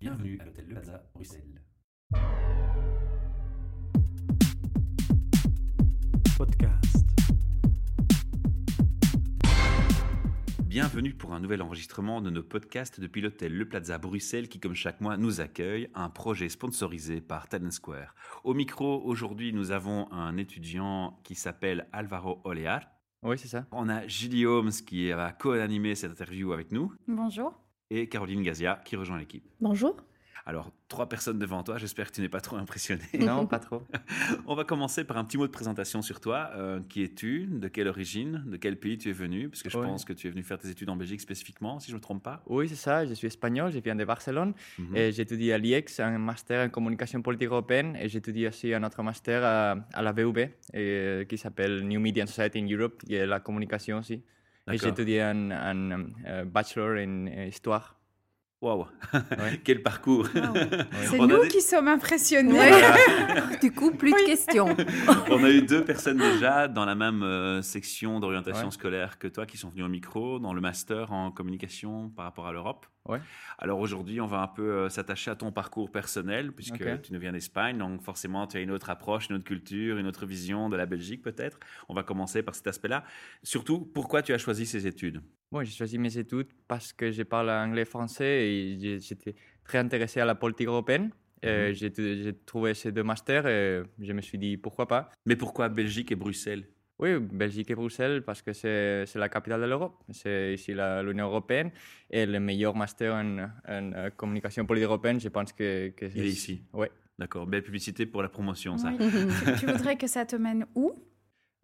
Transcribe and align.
Bienvenue 0.00 0.38
à 0.40 0.46
l'hôtel 0.46 0.64
Le 0.66 0.72
Plaza, 0.76 1.02
Bruxelles. 1.12 1.60
Podcast. 6.38 7.06
Bienvenue 10.64 11.12
pour 11.12 11.34
un 11.34 11.40
nouvel 11.40 11.60
enregistrement 11.60 12.22
de 12.22 12.30
nos 12.30 12.42
podcasts 12.42 12.98
depuis 12.98 13.20
l'hôtel 13.20 13.54
Le 13.54 13.68
Plaza 13.68 13.98
Bruxelles 13.98 14.48
qui, 14.48 14.58
comme 14.58 14.72
chaque 14.72 15.02
mois, 15.02 15.18
nous 15.18 15.42
accueille, 15.42 15.90
un 15.94 16.08
projet 16.08 16.48
sponsorisé 16.48 17.20
par 17.20 17.50
Talent 17.50 17.70
Square. 17.70 18.14
Au 18.42 18.54
micro, 18.54 19.02
aujourd'hui, 19.04 19.52
nous 19.52 19.70
avons 19.70 20.10
un 20.12 20.38
étudiant 20.38 21.20
qui 21.24 21.34
s'appelle 21.34 21.88
Alvaro 21.92 22.40
Olear. 22.44 22.80
Oui, 23.22 23.36
c'est 23.36 23.48
ça. 23.48 23.66
On 23.70 23.90
a 23.90 24.06
Gilly 24.06 24.46
Holmes 24.46 24.70
qui 24.70 25.10
va 25.10 25.32
co-animer 25.32 25.94
cette 25.94 26.12
interview 26.12 26.54
avec 26.54 26.72
nous 26.72 26.90
Bonjour. 27.06 27.52
Et 27.90 28.08
Caroline 28.08 28.42
Gazia 28.42 28.80
qui 28.84 28.96
rejoint 28.96 29.18
l'équipe. 29.18 29.44
Bonjour. 29.60 29.96
Alors, 30.46 30.72
trois 30.88 31.06
personnes 31.06 31.38
devant 31.38 31.62
toi, 31.62 31.76
j'espère 31.76 32.08
que 32.10 32.14
tu 32.14 32.22
n'es 32.22 32.28
pas 32.28 32.40
trop 32.40 32.56
impressionné. 32.56 33.02
Non, 33.20 33.46
pas 33.46 33.58
trop. 33.58 33.82
On 34.46 34.54
va 34.54 34.64
commencer 34.64 35.04
par 35.04 35.18
un 35.18 35.24
petit 35.24 35.36
mot 35.36 35.46
de 35.46 35.52
présentation 35.52 36.00
sur 36.00 36.18
toi. 36.18 36.50
Euh, 36.56 36.80
qui 36.88 37.02
es-tu? 37.02 37.46
De 37.46 37.68
quelle 37.68 37.88
origine? 37.88 38.42
De 38.46 38.56
quel 38.56 38.78
pays 38.80 38.96
tu 38.96 39.10
es 39.10 39.12
venu? 39.12 39.50
Parce 39.50 39.62
que 39.62 39.68
je 39.68 39.76
pense 39.76 40.04
que 40.06 40.14
tu 40.14 40.26
es 40.26 40.30
venu 40.30 40.42
faire 40.42 40.58
tes 40.58 40.70
études 40.70 40.88
en 40.88 40.96
Belgique 40.96 41.20
spécifiquement, 41.20 41.78
si 41.78 41.88
je 41.88 41.92
ne 41.92 41.98
me 41.98 42.02
trompe 42.02 42.22
pas. 42.22 42.42
Oui, 42.46 42.68
c'est 42.70 42.74
ça. 42.74 43.04
Je 43.04 43.12
suis 43.12 43.26
espagnol, 43.26 43.70
je 43.70 43.78
viens 43.80 43.94
de 43.94 44.04
Barcelone 44.04 44.54
Mhm. 44.78 44.96
et 44.96 45.12
j'étudie 45.12 45.52
à 45.52 45.58
l'IEX 45.58 46.00
un 46.00 46.18
master 46.18 46.66
en 46.66 46.70
communication 46.70 47.20
politique 47.20 47.48
européenne 47.48 47.96
et 48.00 48.08
j'étudie 48.08 48.46
aussi 48.46 48.72
un 48.72 48.82
autre 48.82 49.02
master 49.02 49.44
à, 49.44 49.76
à 49.92 50.02
la 50.02 50.12
VUB 50.12 50.38
et, 50.72 51.26
qui 51.28 51.36
s'appelle 51.36 51.86
New 51.86 52.00
Media 52.00 52.24
and 52.24 52.28
Society 52.28 52.58
in 52.60 52.66
Europe, 52.66 53.02
qui 53.06 53.14
est 53.14 53.26
la 53.26 53.40
communication 53.40 53.98
aussi. 53.98 54.22
D'accord. 54.72 54.88
j'étudie 54.96 55.18
un, 55.20 55.50
un, 55.50 56.06
euh, 56.26 56.44
bachelor 56.44 56.90
en 56.98 57.26
euh, 57.26 57.46
histoire. 57.46 57.96
Waouh 58.62 58.86
Ouais. 59.14 59.58
Quel 59.64 59.82
parcours 59.82 60.26
C'est 61.10 61.18
nous 61.18 61.42
des- 61.42 61.48
qui 61.48 61.62
sommes 61.62 61.88
impressionnés. 61.88 62.52
Ouais. 62.58 62.70
du 63.62 63.72
coup, 63.72 63.90
plus 63.92 64.12
de 64.12 64.26
questions. 64.26 64.68
On 65.30 65.42
a 65.44 65.48
eu 65.48 65.62
deux 65.62 65.82
personnes 65.82 66.18
déjà 66.18 66.68
dans 66.68 66.84
la 66.84 66.94
même 66.94 67.22
euh, 67.22 67.62
section 67.62 68.20
d'orientation 68.20 68.66
Ouais. 68.66 68.70
scolaire 68.70 69.18
que 69.18 69.28
toi 69.28 69.46
qui 69.46 69.56
sont 69.56 69.70
venues 69.70 69.84
au 69.84 69.88
micro, 69.88 70.38
dans 70.38 70.52
le 70.52 70.60
master 70.60 71.10
en 71.10 71.30
communication 71.30 72.10
par 72.10 72.26
rapport 72.26 72.46
à 72.48 72.52
l'Europe. 72.52 72.84
Ouais. 73.08 73.20
Alors 73.58 73.80
aujourd'hui, 73.80 74.20
on 74.20 74.26
va 74.26 74.42
un 74.42 74.46
peu 74.48 74.62
euh, 74.62 74.88
s'attacher 74.88 75.30
à 75.30 75.34
ton 75.36 75.52
parcours 75.52 75.90
personnel, 75.90 76.52
puisque 76.52 77.02
tu 77.02 77.12
nous 77.12 77.18
viens 77.18 77.32
d'Espagne, 77.32 77.78
donc 77.78 78.02
forcément 78.02 78.46
tu 78.46 78.56
as 78.58 78.60
une 78.60 78.70
autre 78.70 78.90
approche, 78.90 79.28
une 79.30 79.36
autre 79.36 79.44
culture, 79.44 79.98
une 79.98 80.06
autre 80.06 80.26
vision 80.26 80.68
de 80.68 80.76
la 80.76 80.86
Belgique 80.86 81.22
peut-être. 81.22 81.58
On 81.88 81.94
va 81.94 82.02
commencer 82.02 82.42
par 82.42 82.54
cet 82.54 82.66
aspect-là. 82.66 83.04
Surtout, 83.42 83.80
pourquoi 83.80 84.22
tu 84.22 84.32
as 84.32 84.38
choisi 84.38 84.66
ces 84.66 84.86
études? 84.86 85.22
Moi, 85.50 85.64
j'ai 85.64 85.72
choisi 85.72 85.98
mes 85.98 86.16
études 86.16 86.48
parce 86.68 86.92
que 86.92 87.10
je 87.10 87.22
parle 87.22 87.50
anglais 87.50 87.82
et 87.82 87.84
français 87.84 88.46
et 88.48 88.78
j'ai- 88.78 89.00
j'étais 89.00 89.34
très 89.64 89.78
intéressé 89.78 90.20
à 90.20 90.24
la 90.24 90.34
politique 90.34 90.68
européenne. 90.68 91.10
Et 91.42 91.70
Mhm. 91.70 91.74
j'ai 91.74 92.32
trouvé 92.44 92.74
ces 92.74 92.92
deux 92.92 93.02
masters 93.02 93.46
et 93.46 93.82
je 93.98 94.12
me 94.12 94.20
suis 94.20 94.36
dit 94.38 94.58
pourquoi 94.58 94.86
pas. 94.86 95.10
Mais 95.24 95.36
pourquoi 95.36 95.70
Belgique 95.70 96.12
et 96.12 96.16
Bruxelles? 96.16 96.68
Oui, 97.00 97.18
Belgique 97.18 97.70
et 97.70 97.74
Bruxelles, 97.74 98.22
parce 98.22 98.42
que 98.42 98.52
c'est 98.52 99.04
c'est 99.06 99.18
la 99.18 99.28
capitale 99.28 99.60
de 99.62 99.66
l'Europe. 99.66 99.96
C'est 100.10 100.52
ici 100.54 100.74
la- 100.74 101.02
l'Union 101.02 101.26
européenne. 101.26 101.70
Et 102.10 102.26
le 102.26 102.38
meilleur 102.40 102.74
master 102.76 103.14
en, 103.14 103.38
en, 103.38 103.48
euh, 103.94 104.10
communication 104.10 104.66
politique 104.66 104.86
européenne, 104.86 105.18
je 105.20 105.28
pense 105.30 105.52
que, 105.52 105.88
que 105.90 106.04
Il 106.14 106.24
est 106.26 106.28
ici. 106.28 106.62
Oui. 106.72 106.86
D'accord, 107.18 107.46
belle 107.46 107.62
publicité 107.62 108.06
pour 108.06 108.22
la 108.22 108.28
promotion, 108.28 108.76
ça. 108.78 108.90
Oui. 108.98 108.98
tu, 108.98 109.60
tu 109.60 109.66
voudrais 109.66 109.96
que 109.96 110.06
ça 110.06 110.24
te 110.26 110.36
mène 110.36 110.66
où? 110.74 110.92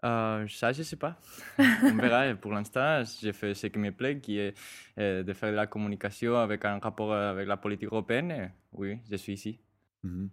Euh, 0.04 0.46
ça, 0.48 0.72
je 0.72 0.80
ne 0.80 0.84
sais 0.84 0.96
pas. 0.96 1.18
On 1.58 1.96
verra. 1.96 2.34
Pour 2.34 2.52
l'instant, 2.52 3.02
j'ai 3.20 3.32
fait 3.32 3.54
ce 3.54 3.66
qui 3.68 3.78
me 3.78 3.90
plaît, 3.90 4.20
qui 4.20 4.38
est 4.38 4.54
euh, 4.98 5.22
de 5.22 5.32
faire 5.32 5.50
de 5.50 5.56
la 5.56 5.66
communication 5.66 6.36
avec 6.36 6.64
un 6.64 6.78
rapport 6.78 7.12
avec 7.14 7.46
la 7.48 7.56
politique 7.56 7.88
européenne. 7.88 8.30
Et 8.30 8.48
oui, 8.72 8.98
je 9.10 9.16
suis 9.16 9.32
ici. 9.34 9.58
Mhm. 10.02 10.28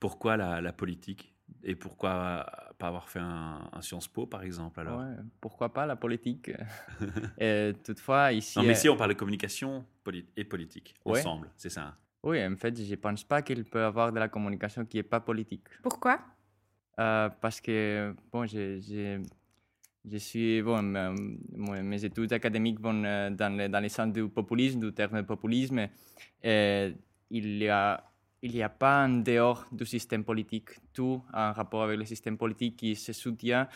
Pourquoi 0.00 0.36
la, 0.36 0.60
la 0.60 0.72
politique? 0.72 1.33
Et 1.62 1.74
pourquoi 1.74 2.46
pas 2.78 2.88
avoir 2.88 3.08
fait 3.08 3.20
un, 3.20 3.68
un 3.72 3.80
Sciences 3.82 4.08
Po, 4.08 4.26
par 4.26 4.42
exemple, 4.42 4.80
alors? 4.80 5.00
Ouais, 5.00 5.14
pourquoi 5.40 5.72
pas 5.72 5.86
la 5.86 5.96
politique? 5.96 6.50
Et 7.38 7.72
toutefois, 7.82 8.32
ici. 8.32 8.58
Non, 8.58 8.64
mais 8.64 8.70
euh, 8.70 8.72
ici, 8.72 8.88
on 8.88 8.96
parle 8.96 9.10
de 9.10 9.16
communication 9.18 9.84
et 10.36 10.44
politique, 10.44 10.94
Ouais. 11.04 11.18
ensemble, 11.20 11.50
c'est 11.56 11.70
ça. 11.70 11.82
hein? 11.82 11.94
Oui, 12.22 12.44
en 12.46 12.56
fait, 12.56 12.82
je 12.82 12.90
ne 12.90 12.96
pense 12.96 13.24
pas 13.24 13.42
qu'il 13.42 13.64
peut 13.64 13.80
y 13.80 13.82
avoir 13.82 14.10
de 14.12 14.18
la 14.18 14.28
communication 14.28 14.84
qui 14.86 14.96
n'est 14.98 15.02
pas 15.02 15.20
politique. 15.20 15.66
Pourquoi? 15.82 16.20
Euh, 16.98 17.28
parce 17.40 17.60
que 17.60 18.14
bon, 18.32 18.46
je, 18.46 18.78
je, 18.80 19.22
je 20.10 20.16
suis 20.18 20.62
bon, 20.62 20.94
euh, 20.94 21.12
mes 21.82 22.04
études 22.04 22.32
académiques 22.32 22.80
vont 22.80 23.02
euh, 23.04 23.30
dans, 23.30 23.54
le, 23.56 23.68
dans 23.68 23.80
le 23.80 23.88
sens 23.88 24.12
du 24.12 24.28
populisme, 24.28 24.80
du 24.80 24.92
terme 24.94 25.22
populisme. 25.24 25.88
Et 26.42 26.94
il 27.30 27.58
y 27.62 27.68
a 27.68 28.02
il 28.44 28.52
n'y 28.52 28.62
a 28.62 28.68
pas 28.68 29.04
en 29.06 29.08
dehors 29.30 29.66
du 29.72 29.86
système 29.86 30.22
politique. 30.22 30.70
Tout 30.92 31.22
en 31.32 31.52
rapport 31.52 31.82
avec 31.82 31.98
le 31.98 32.04
système 32.04 32.36
politique 32.36 32.76
qui 32.76 32.94
se 32.94 33.12
soutient 33.12 33.66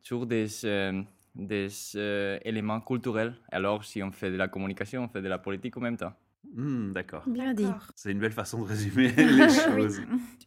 sur 0.00 0.26
des, 0.26 0.64
euh, 0.64 1.02
des 1.34 1.68
euh, 1.96 2.38
éléments 2.44 2.80
culturels. 2.80 3.34
Alors, 3.50 3.84
si 3.84 4.02
on 4.02 4.12
fait 4.12 4.30
de 4.30 4.36
la 4.36 4.48
communication, 4.48 5.04
on 5.04 5.08
fait 5.08 5.22
de 5.22 5.28
la 5.28 5.38
politique 5.38 5.76
en 5.76 5.80
même 5.80 5.96
temps. 5.96 6.12
Hmm, 6.54 6.92
D'accord. 6.92 7.24
Bien 7.26 7.52
dit. 7.54 7.66
C'est 7.96 8.12
une 8.12 8.20
belle 8.20 8.32
façon 8.32 8.58
de 8.62 8.68
résumer 8.68 9.08
les 9.16 9.48
choses. 9.48 10.00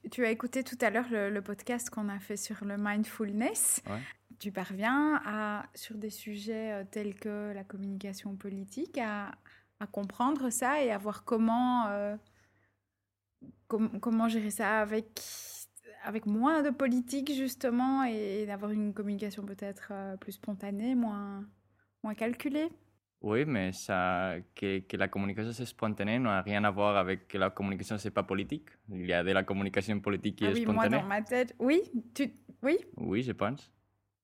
Tu- 0.03 0.09
Tu 0.09 0.25
as 0.25 0.31
écouté 0.31 0.63
tout 0.63 0.77
à 0.81 0.89
l'heure 0.89 1.05
le, 1.11 1.29
le 1.29 1.41
podcast 1.41 1.89
qu'on 1.89 2.07
a 2.09 2.19
fait 2.19 2.37
sur 2.37 2.63
le 2.65 2.75
mindfulness. 2.77 3.81
Ouais. 3.89 3.99
Tu 4.39 4.51
parviens 4.51 5.21
à, 5.25 5.65
sur 5.75 5.95
des 5.97 6.09
sujets 6.09 6.71
euh, 6.73 6.83
tels 6.89 7.15
que 7.15 7.51
la 7.53 7.63
communication 7.63 8.35
politique, 8.35 8.97
à, 8.97 9.31
à 9.79 9.87
comprendre 9.87 10.49
ça 10.49 10.81
et 10.83 10.91
à 10.91 10.97
voir 10.97 11.23
comment, 11.23 11.87
euh, 11.89 12.15
com- 13.71 13.99
comment 14.01 14.27
gérer 14.27 14.51
ça 14.51 14.81
avec, 14.81 15.07
avec 16.03 16.25
moins 16.25 16.61
de 16.63 16.71
politique, 16.71 17.31
justement, 17.33 18.03
et, 18.03 18.45
d'avoir 18.45 18.71
une 18.71 18.93
communication 18.93 19.43
peut-être 19.45 19.89
euh, 19.91 20.17
plus 20.17 20.33
spontanée, 20.33 20.95
moins, 20.95 21.45
moins 22.03 22.15
calculée? 22.15 22.69
Oui, 23.21 23.45
mais 23.45 23.71
ça, 23.71 24.35
que, 24.55 24.79
que 24.79 24.97
la 24.97 25.07
communication 25.07 25.53
c'est 25.53 25.65
spontanée 25.65 26.17
n'a 26.17 26.41
rien 26.41 26.63
à 26.63 26.71
voir 26.71 26.97
avec 26.97 27.27
que 27.27 27.37
la 27.37 27.51
communication 27.51 27.97
c'est 27.99 28.09
pas 28.11 28.23
politique. 28.23 28.69
Il 28.89 29.05
y 29.05 29.13
a 29.13 29.23
de 29.23 29.31
la 29.31 29.43
communication 29.43 29.99
politique 29.99 30.37
qui 30.37 30.45
Ah 30.45 30.49
est 30.49 30.53
oui, 30.53 30.65
moi, 30.65 30.87
spontanée. 30.87 30.97
dans 31.01 31.07
ma 31.07 31.21
tête, 31.21 31.55
oui, 31.59 31.83
tu, 32.15 32.33
oui, 32.63 32.77
Oui, 32.97 33.21
je 33.23 33.31
pense. 33.33 33.71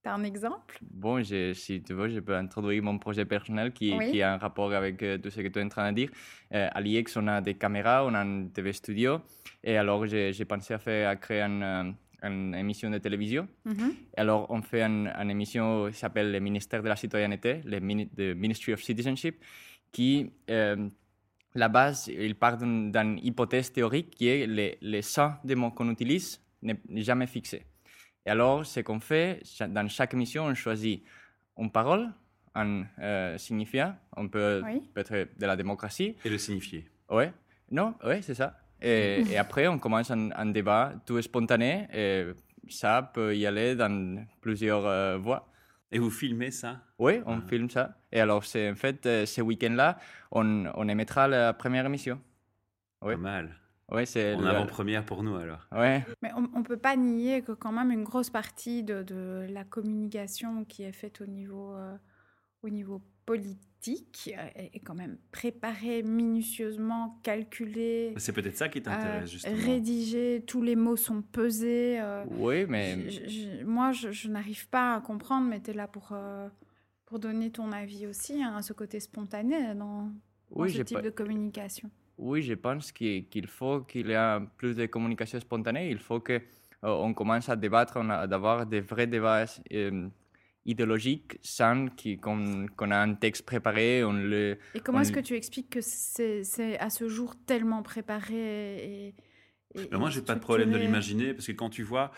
Tu 0.07 0.11
as 0.11 0.15
un 0.15 0.23
exemple? 0.23 0.77
Bon, 0.81 1.21
je- 1.21 1.53
si 1.53 1.81
tu 1.83 1.93
veux, 1.93 2.09
je 2.09 2.19
peux 2.19 2.35
introduire 2.35 2.81
mon 2.83 2.97
projet 2.97 3.25
personnel 3.25 3.71
qui, 3.71 3.93
Oui. 3.97 4.11
qui 4.11 4.21
a 4.21 4.33
un 4.33 4.37
rapport 4.37 4.71
avec 4.73 5.01
euh, 5.03 5.17
tout 5.17 5.29
ce 5.29 5.41
que 5.41 5.47
tu 5.49 5.59
es 5.59 5.63
en 5.63 5.69
train 5.69 5.91
de 5.91 5.95
dire. 5.95 6.09
Euh, 6.53 6.69
à 6.71 6.79
l'IEX, 6.81 7.17
on 7.17 7.27
a 7.27 7.41
des 7.41 7.55
caméras, 7.55 8.05
on 8.05 8.13
a 8.13 8.21
un 8.21 8.47
TV 8.47 8.71
studio. 8.73 9.19
Et 9.63 9.75
alors, 9.77 10.05
j'ai 10.07 10.45
pensé 10.45 10.73
à, 10.73 10.79
faire, 10.79 11.09
à 11.09 11.15
créer 11.17 11.41
une, 11.41 11.63
euh, 11.63 11.91
une 12.23 12.55
émission 12.55 12.89
de 12.89 12.97
télévision. 12.99 13.47
Mhm. 13.65 13.93
Alors, 14.15 14.47
on 14.49 14.61
fait 14.61 14.81
une, 14.83 15.07
une 15.21 15.29
émission 15.31 15.87
qui 15.91 15.97
s'appelle 15.97 16.31
le 16.31 16.39
ministère 16.39 16.81
de 16.81 16.87
la 16.87 16.95
citoyenneté, 16.95 17.61
le 17.65 17.79
mini- 17.79 18.07
the 18.09 18.33
Ministry 18.35 18.73
of 18.73 18.81
Citizenship, 18.81 19.35
qui, 19.91 20.31
euh, 20.49 20.89
la 21.55 21.69
base, 21.69 22.07
il 22.07 22.35
part 22.35 22.57
d'une 22.57 22.91
d'une 22.91 23.19
hypothèse 23.23 23.71
théorique 23.71 24.11
qui 24.11 24.27
est 24.27 24.45
les, 24.47 24.77
les 24.81 25.01
100 25.01 25.33
des 25.43 25.55
mots 25.55 25.71
qu'on 25.71 25.89
utilise 25.89 26.39
n'est 26.61 26.77
jamais 27.03 27.27
fixé. 27.27 27.63
Et 28.27 28.29
alors, 28.29 28.65
ce 28.65 28.81
qu'on 28.81 28.99
fait, 28.99 29.41
dans 29.69 29.87
chaque 29.87 30.13
émission, 30.13 30.43
on 30.47 30.53
choisit 30.53 31.01
une 31.57 31.71
parole, 31.71 32.09
un 32.53 32.83
euh, 32.99 33.37
signifiant, 33.37 33.95
on 34.17 34.27
peut 34.27 34.61
Oui. 34.65 34.81
peut-être 34.93 35.39
de 35.39 35.45
la 35.45 35.55
démocratie, 35.55 36.17
Et 36.25 36.29
le 36.29 36.37
signifier. 36.37 36.89
Ouais, 37.09 37.31
non, 37.71 37.93
ouais, 38.03 38.21
c'est 38.21 38.33
ça. 38.35 38.59
Et, 38.81 39.21
et 39.31 39.37
après, 39.37 39.69
on 39.69 39.79
commence 39.79 40.11
un, 40.11 40.31
un 40.31 40.47
débat 40.47 40.91
tout 41.05 41.21
spontané 41.21 41.87
et 41.93 42.25
ça 42.67 43.01
peut 43.13 43.33
y 43.33 43.45
aller 43.47 43.75
dans 43.77 44.25
plusieurs 44.41 44.85
euh, 44.85 45.17
voies. 45.17 45.47
Et 45.89 45.97
vous 45.99 46.09
filmez 46.11 46.51
ça? 46.51 46.81
Oui, 46.99 47.21
on 47.25 47.37
Ah. 47.37 47.47
filme 47.47 47.69
ça. 47.69 47.95
Et 48.11 48.19
alors, 48.19 48.43
c'est 48.43 48.69
en 48.69 48.75
fait, 48.75 49.05
euh, 49.05 49.25
ce 49.25 49.39
week-end-là, 49.39 49.97
on, 50.33 50.65
on 50.75 50.89
émettra 50.89 51.29
la 51.29 51.53
première 51.53 51.85
émission. 51.85 52.19
Oui. 53.01 53.13
Pas 53.13 53.21
mal. 53.21 53.55
Ouais, 53.91 54.05
c'est 54.05 54.33
En 54.35 54.43
avant-première 54.45 55.05
pour 55.05 55.23
nous, 55.23 55.35
alors. 55.35 55.65
Ouais, 55.71 56.05
Mais 56.21 56.31
on 56.35 56.41
ne 56.59 56.63
peut 56.63 56.77
pas 56.77 56.95
nier 56.97 57.41
que 57.41 57.53
quand 57.53 57.71
même 57.71 57.91
une 57.91 58.03
grosse 58.03 58.29
partie 58.29 58.83
de, 58.83 59.01
de 59.03 59.47
la 59.49 59.63
communication 59.63 60.65
qui 60.65 60.83
est 60.83 60.91
faite 60.91 61.21
au 61.21 61.25
niveau, 61.25 61.73
euh, 61.73 61.95
au 62.63 62.69
niveau 62.69 63.01
politique 63.25 64.33
euh, 64.37 64.47
est, 64.55 64.71
est 64.75 64.79
quand 64.81 64.93
même 64.95 65.17
préparée 65.31 66.03
minutieusement, 66.03 67.19
calculée, 67.23 68.13
C'est 68.17 68.33
peut-être 68.33 68.57
ça 68.57 68.67
qui 68.67 68.79
euh, 68.79 68.81
t'intéresse, 68.81 69.31
justement. 69.31 69.55
rédigée, 69.55 70.43
tous 70.45 70.61
les 70.61 70.75
mots 70.75 70.97
sont 70.97 71.21
pesés. 71.21 71.97
euh, 72.01 72.25
oui, 72.29 72.65
mais 72.67 73.09
je- 73.09 73.27
je- 73.29 73.63
moi, 73.63 73.93
je, 73.93 74.11
je 74.11 74.27
n'arrive 74.27 74.67
pas 74.69 74.95
à 74.95 75.01
comprendre, 75.01 75.47
mais 75.47 75.61
tu 75.61 75.71
es 75.71 75.73
là 75.73 75.87
pour, 75.87 76.09
euh, 76.11 76.49
pour 77.05 77.19
donner 77.19 77.51
ton 77.51 77.71
avis 77.71 78.05
aussi, 78.07 78.43
hein, 78.43 78.61
ce 78.61 78.73
côté 78.73 78.99
spontané 78.99 79.73
dans, 79.75 80.11
ce 80.67 80.81
type 80.81 80.97
pas- 80.97 81.01
de 81.01 81.09
communication. 81.09 81.89
Oui, 82.17 82.41
je 82.41 82.53
pense 82.53 82.91
qu'il 82.91 83.47
faut 83.47 83.81
qu'il 83.81 84.07
y 84.07 84.13
ait 84.13 84.39
plus 84.57 84.75
de 84.75 84.85
communication 84.87 85.39
spontanée. 85.39 85.91
Il 85.91 85.99
faut 85.99 86.19
que 86.19 86.33
euh, 86.33 86.39
on 86.83 87.13
commence 87.13 87.49
à 87.49 87.55
débattre, 87.55 87.99
d'avoir 88.27 88.65
des 88.65 88.81
vrais 88.81 89.07
débats 89.07 89.45
euh, 89.73 90.07
idéologique 90.65 91.37
sans 91.41 91.87
qu'on 92.21 92.65
qu'on 92.75 92.91
a 92.91 92.97
un 92.97 93.13
texte 93.13 93.45
préparé, 93.45 94.03
on 94.03 94.13
le... 94.13 94.57
Et 94.75 94.79
comment 94.79 95.01
est-ce 95.01 95.11
que 95.11 95.19
tu 95.19 95.35
expliques 95.35 95.69
que 95.69 95.81
c'est 95.81 96.77
à 96.79 96.89
ce 96.89 97.07
jour 97.07 97.35
tellement 97.45 97.83
préparé 97.83 98.35
et, 98.35 99.15
et- 99.75 99.89
moi, 99.91 100.09
et 100.09 100.11
j'ai 100.11 100.21
pas 100.21 100.35
de 100.35 100.39
problème 100.39 100.71
de 100.71 100.77
l'imaginer 100.77 101.33
parce 101.33 101.47
que 101.47 101.51
quand 101.53 101.69
tu 101.69 101.83
vois 101.83 102.11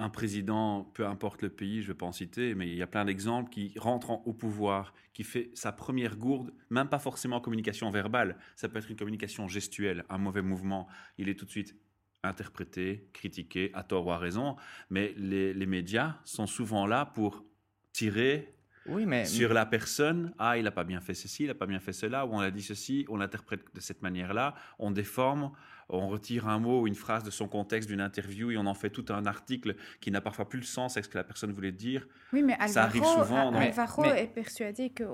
un 0.00 0.08
président, 0.08 0.84
peu 0.94 1.06
importe 1.06 1.42
le 1.42 1.50
pays, 1.50 1.82
je 1.82 1.88
vais 1.88 1.94
pas 1.94 2.06
en 2.06 2.12
citer, 2.12 2.54
mais 2.54 2.68
il 2.68 2.74
y 2.76 2.82
a 2.82 2.86
plein 2.86 3.04
d'exemples 3.04 3.50
qui 3.50 3.72
rentre 3.78 4.10
en- 4.10 4.22
au 4.26 4.32
pouvoir, 4.32 4.94
qui 5.12 5.24
fait 5.24 5.50
sa 5.54 5.72
première 5.72 6.16
gourde, 6.16 6.52
même 6.70 6.88
pas 6.88 6.98
forcément 6.98 7.36
en 7.36 7.40
communication 7.40 7.90
verbale, 7.90 8.36
ça 8.56 8.68
peut 8.68 8.78
être 8.78 8.90
une 8.90 8.96
communication 8.96 9.46
gestuelle, 9.48 10.04
un 10.08 10.18
mauvais 10.18 10.42
mouvement, 10.42 10.88
il 11.18 11.28
est 11.28 11.34
tout 11.34 11.44
de 11.44 11.50
suite 11.50 11.76
interprété, 12.22 13.08
critiqué, 13.12 13.70
à 13.74 13.82
tort 13.82 14.06
ou 14.06 14.10
à 14.12 14.18
raison, 14.18 14.56
mais 14.90 15.14
les, 15.16 15.54
les 15.54 15.66
médias 15.66 16.16
sont 16.24 16.46
souvent 16.46 16.86
là 16.86 17.06
pour 17.06 17.44
tirer 17.92 18.54
Oui, 18.86 19.06
mais... 19.06 19.24
sur 19.24 19.52
la 19.52 19.66
personne, 19.66 20.34
ah, 20.38 20.56
il 20.58 20.64
n'a 20.64 20.70
pas 20.70 20.84
bien 20.84 21.00
fait 21.00 21.14
ceci, 21.14 21.44
il 21.44 21.46
n'a 21.48 21.54
pas 21.54 21.66
bien 21.66 21.80
fait 21.80 21.92
cela, 21.92 22.26
ou 22.26 22.34
on 22.34 22.38
a 22.40 22.50
dit 22.50 22.62
ceci, 22.62 23.06
on 23.08 23.16
l'interprète 23.16 23.64
de 23.74 23.80
cette 23.80 24.02
manière-là, 24.02 24.54
on 24.78 24.90
déforme, 24.90 25.52
on 25.92 26.08
retire 26.08 26.48
un 26.48 26.58
mot 26.58 26.82
ou 26.82 26.86
une 26.86 26.94
phrase 26.94 27.24
de 27.24 27.30
son 27.30 27.48
contexte 27.48 27.88
d'une 27.88 28.00
interview 28.00 28.50
et 28.50 28.56
on 28.56 28.66
en 28.66 28.74
fait 28.74 28.90
tout 28.90 29.04
un 29.10 29.26
article 29.26 29.74
qui 30.00 30.10
n'a 30.10 30.20
parfois 30.20 30.48
plus 30.48 30.58
le 30.60 30.64
sens 30.64 30.96
avec 30.96 31.04
ce 31.04 31.10
que 31.10 31.18
la 31.18 31.24
personne 31.24 31.52
voulait 31.52 31.72
dire. 31.72 32.06
Oui, 32.32 32.42
mais 32.42 32.52
Alvaro, 32.54 32.72
Ça 32.72 32.82
arrive 32.84 33.04
souvent, 33.04 33.52
Alvaro 33.52 34.02
Mais- 34.02 34.22
est 34.22 34.26
persuadé 34.28 34.90
qu'il 34.90 35.06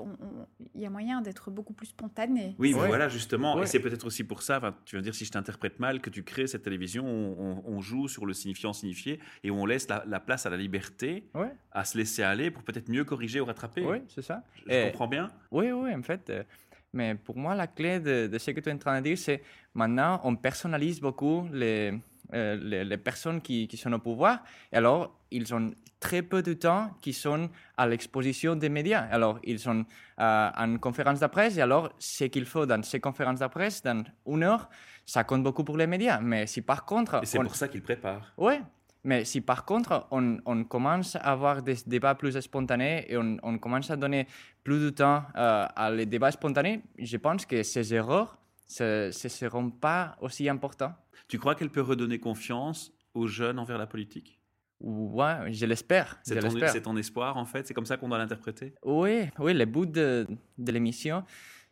y 0.75 0.87
a 0.87 0.91
moyen 0.91 1.21
d'être 1.23 1.51
beaucoup 1.51 1.73
plus 1.73 1.87
spontané. 1.87 2.55
Oui, 2.59 2.75
Ouais. 2.75 2.87
voilà, 2.87 3.09
justement, 3.09 3.63
et 3.63 3.67
c'est 3.67 3.81
peut-être 3.81 4.07
aussi 4.07 4.25
pour 4.25 4.43
ça, 4.43 4.61
tu 4.85 4.97
vas 4.97 5.03
dire, 5.03 5.15
si 5.15 5.25
je 5.25 5.31
t'interprète 5.33 5.81
mal, 5.81 6.01
que 6.01 6.11
tu 6.11 6.23
crées 6.23 6.47
cette 6.47 6.63
télévision 6.63 7.05
où 7.05 7.37
on, 7.39 7.63
on 7.67 7.81
joue 7.81 8.09
sur 8.09 8.27
le 8.27 8.33
signifiant 8.35 8.73
signifié 8.73 9.19
et 9.45 9.51
où 9.51 9.55
on 9.57 9.67
laisse 9.67 9.89
la, 9.89 10.05
la 10.07 10.21
place 10.21 10.47
à 10.47 10.51
la 10.51 10.57
liberté, 10.57 11.25
Ouais, 11.35 11.53
à 11.73 11.85
se 11.85 11.97
laisser 11.97 12.23
aller 12.23 12.51
pour 12.51 12.63
peut-être 12.63 12.89
mieux 12.89 13.05
corriger 13.05 13.41
ou 13.41 13.45
rattraper. 13.47 13.85
oui, 13.85 13.99
c'est 14.09 14.23
ça. 14.23 14.43
Je 14.67 14.73
Et- 14.73 14.85
comprends 14.91 15.09
bien 15.09 15.31
Oui, 15.51 15.71
oui, 15.73 15.95
en 15.95 16.03
fait. 16.03 16.29
euh, 16.31 16.43
mais 16.93 17.15
pour 17.15 17.37
moi, 17.37 17.55
la 17.55 17.67
clé 17.67 18.01
de, 18.01 18.27
de 18.27 18.39
ce 18.39 18.51
que 18.53 18.61
tu 18.61 18.69
es 18.69 18.73
en 18.73 18.79
train 18.79 18.99
de 19.01 19.05
dire, 19.05 19.19
c'est 19.19 19.43
maintenant, 19.75 20.21
on 20.25 20.37
personnalise 20.37 21.01
beaucoup 21.01 21.47
les, 21.53 21.93
euh, 22.33 22.57
les, 22.63 22.85
les 22.85 22.97
personnes 22.97 23.41
qui, 23.41 23.69
qui 23.69 23.77
sont 23.77 23.93
au 23.93 23.99
pouvoir. 23.99 24.43
Et 24.73 24.77
alors, 24.77 25.19
ils 25.31 25.55
ont 25.55 25.73
très 26.01 26.23
peu 26.23 26.43
de 26.43 26.53
temps 26.53 26.91
qui 27.01 27.13
sont 27.13 27.49
à 27.77 27.87
l'exposition 27.87 28.55
des 28.57 28.69
médias. 28.69 29.07
Alors, 29.11 29.39
ils 29.45 29.59
sont 29.59 29.85
euh, 30.21 30.51
en 30.57 30.79
conférence 30.79 31.21
de 31.21 31.27
presse. 31.27 31.57
Et 31.57 31.63
alors, 31.63 31.91
ce 31.99 32.25
qu'il 32.25 32.45
faut 32.47 32.67
dans 32.67 32.83
ces 32.83 33.01
conférences 33.01 33.41
de 33.41 33.47
presse, 33.47 33.83
dans 33.83 34.05
une 34.27 34.43
heure, 34.45 34.69
ça 35.05 35.25
compte 35.25 35.43
beaucoup 35.43 35.65
pour 35.65 35.77
les 35.77 35.87
médias. 35.87 36.21
Mais 36.21 36.47
si 36.47 36.63
par 36.63 36.85
contre... 36.85 37.21
Et 37.23 37.27
c'est 37.27 37.39
on- 37.39 37.43
pour 37.43 37.57
ça 37.57 37.69
qu'il 37.69 37.83
prépare. 37.83 38.33
oui, 38.37 38.55
mais 39.07 39.25
si 39.25 39.41
par 39.41 39.65
contre 39.65 40.07
on, 40.11 40.39
on 40.45 40.65
commence 40.65 41.17
à 41.17 41.21
avoir 41.21 41.63
des 41.63 41.77
débats 41.87 42.17
plus 42.17 42.39
spontanés 42.41 43.07
et 43.09 43.17
on, 43.17 43.37
on 43.43 43.57
commence 43.59 43.91
à 43.91 43.97
donner 43.97 44.27
plus 44.65 44.81
de 44.81 44.91
temps 44.91 45.23
euh, 45.37 45.65
à 45.75 45.91
les 45.91 46.07
débats 46.07 46.33
spontanés, 46.33 46.83
je 46.99 47.17
pense 47.17 47.47
que 47.47 47.63
ces 47.63 47.95
erreurs 47.95 48.37
ne 48.81 49.11
seront 49.13 49.71
pas 49.71 50.17
aussi 50.21 50.49
importantes. 50.49 50.95
Tu 51.29 51.39
crois 51.39 51.55
qu'elle 51.55 51.71
peut 51.71 51.83
redonner 51.83 52.19
confiance 52.19 52.93
aux 53.15 53.29
jeunes 53.29 53.61
envers 53.61 53.79
la 53.79 53.87
politique? 53.87 54.41
Ouais, 54.81 55.53
je 55.53 55.65
l'espère. 55.67 56.19
C'est 56.23 56.83
ton, 56.83 56.97
espoir, 56.97 57.37
en 57.37 57.47
fait? 57.47 57.67
C'est 57.67 57.75
comme 57.75 57.87
ça 57.87 57.97
qu'on 57.97 58.09
doit 58.09 58.19
l'interpréter? 58.19 58.75
Oui, 58.85 59.23
oui, 59.39 59.55
le 59.55 59.65
de, 59.65 60.27
de 60.59 60.73
l'émission, 60.73 61.25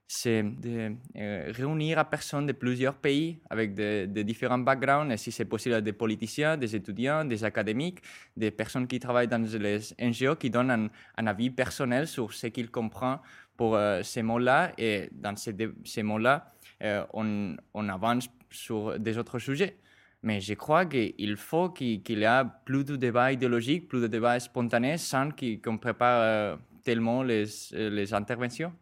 c'est 0.06 0.42
de 0.42 0.94
euh, 1.16 1.52
réunir 1.54 1.98
à 1.98 2.04
personnes 2.04 2.46
de 2.46 2.52
plusieurs 2.52 2.94
pays 2.94 3.38
avec 3.48 3.74
de, 3.74 4.22
différents 4.22 4.58
backgrounds, 4.58 5.10
et 5.12 5.16
si 5.16 5.32
c'est 5.32 5.46
possible, 5.46 5.80
des 5.80 5.92
politiciens, 5.92 6.56
des 6.56 6.76
étudiants, 6.76 7.24
des 7.24 7.42
académiques, 7.42 8.00
des 8.36 8.50
personnes 8.50 8.86
qui 8.86 8.98
travaillent 8.98 9.28
dans 9.28 9.42
les 9.42 9.78
NGO, 9.98 10.36
qui 10.36 10.50
donnent 10.50 10.90
un, 11.16 11.26
avis 11.26 11.50
personnel 11.50 12.06
sur 12.06 12.32
ce 12.32 12.48
qu'ils 12.48 12.70
comprennent 12.70 13.18
pour 13.56 13.76
euh, 13.76 14.02
ces 14.02 14.22
mots-là, 14.22 14.72
et 14.76 15.08
dans 15.12 15.36
ces, 15.36 16.02
mots-là, 16.02 16.52
euh, 16.82 17.04
on, 17.14 17.88
avance 17.88 18.28
sur 18.50 18.98
des 18.98 19.16
autres 19.16 19.38
sujets. 19.38 19.78
Mais 20.22 20.40
je 20.40 20.54
crois 20.54 20.86
qu'il 20.86 21.36
faut 21.36 21.70
qu'il 21.70 22.02
y 22.08 22.24
ait 22.24 22.42
plus 22.64 22.84
de 22.84 22.96
débats 22.96 23.32
idéologiques, 23.32 23.88
plus 23.88 24.00
de 24.00 24.06
débats 24.06 24.38
spontanés, 24.40 24.98
sans 24.98 25.30
qu'on 25.62 25.78
prépare 25.78 26.20
euh, 26.20 26.56
tellement 26.82 27.22
les 27.22 28.14
interventions. 28.14 28.72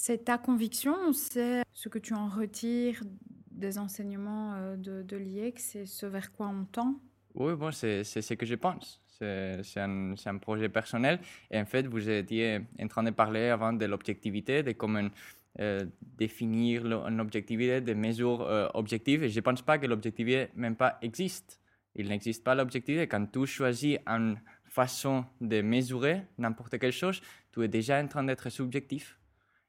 C'est 0.00 0.24
ta 0.24 0.38
conviction 0.38 1.12
c'est 1.12 1.62
ce 1.72 1.88
que 1.88 1.98
tu 1.98 2.14
en 2.14 2.28
retires 2.28 3.02
des 3.50 3.78
enseignements 3.78 4.54
euh, 4.54 4.76
de, 4.76 5.02
de 5.02 5.16
l'IEC 5.16 5.58
C'est 5.58 5.86
ce 5.86 6.06
vers 6.06 6.32
quoi 6.32 6.46
on 6.48 6.64
tend? 6.64 7.00
Oui, 7.34 7.54
bon, 7.54 7.72
c'est 7.72 8.04
ce 8.04 8.34
que 8.34 8.46
je 8.46 8.54
pense. 8.54 9.02
C'est 9.20 9.80
un, 9.80 10.14
un 10.24 10.38
projet 10.38 10.68
personnel. 10.68 11.18
Et 11.50 11.58
en 11.60 11.64
fait, 11.66 11.86
vous 11.86 12.08
étiez 12.08 12.60
en 12.80 12.86
train 12.86 13.02
de 13.02 13.10
parler 13.10 13.48
avant 13.48 13.72
de 13.72 13.84
l'objectivité, 13.84 14.62
de 14.62 14.72
comment 14.72 15.08
euh, 15.58 15.84
définir 16.16 16.84
le- 16.84 16.96
une 16.98 17.20
objectivité, 17.20 17.80
des 17.80 17.94
mesures 17.96 18.42
euh, 18.42 18.68
objectives. 18.74 19.24
Et 19.24 19.28
je 19.28 19.36
ne 19.36 19.40
pense 19.42 19.62
pas 19.62 19.78
que 19.78 19.86
l'objectivité 19.86 20.48
même 20.54 20.76
pas 20.76 20.98
existe. 21.02 21.60
Il 21.96 22.08
n'existe 22.08 22.44
pas 22.44 22.54
l'objectivité. 22.54 23.08
Quand 23.08 23.26
tu 23.26 23.44
choisis 23.46 23.98
une 24.06 24.38
façon 24.64 25.24
de 25.40 25.60
mesurer 25.60 26.22
n'importe 26.38 26.78
quelque 26.78 26.92
chose, 26.92 27.20
tu 27.52 27.64
es 27.64 27.68
déjà 27.68 28.00
en 28.00 28.06
train 28.06 28.22
d'être 28.22 28.48
subjectif. 28.50 29.17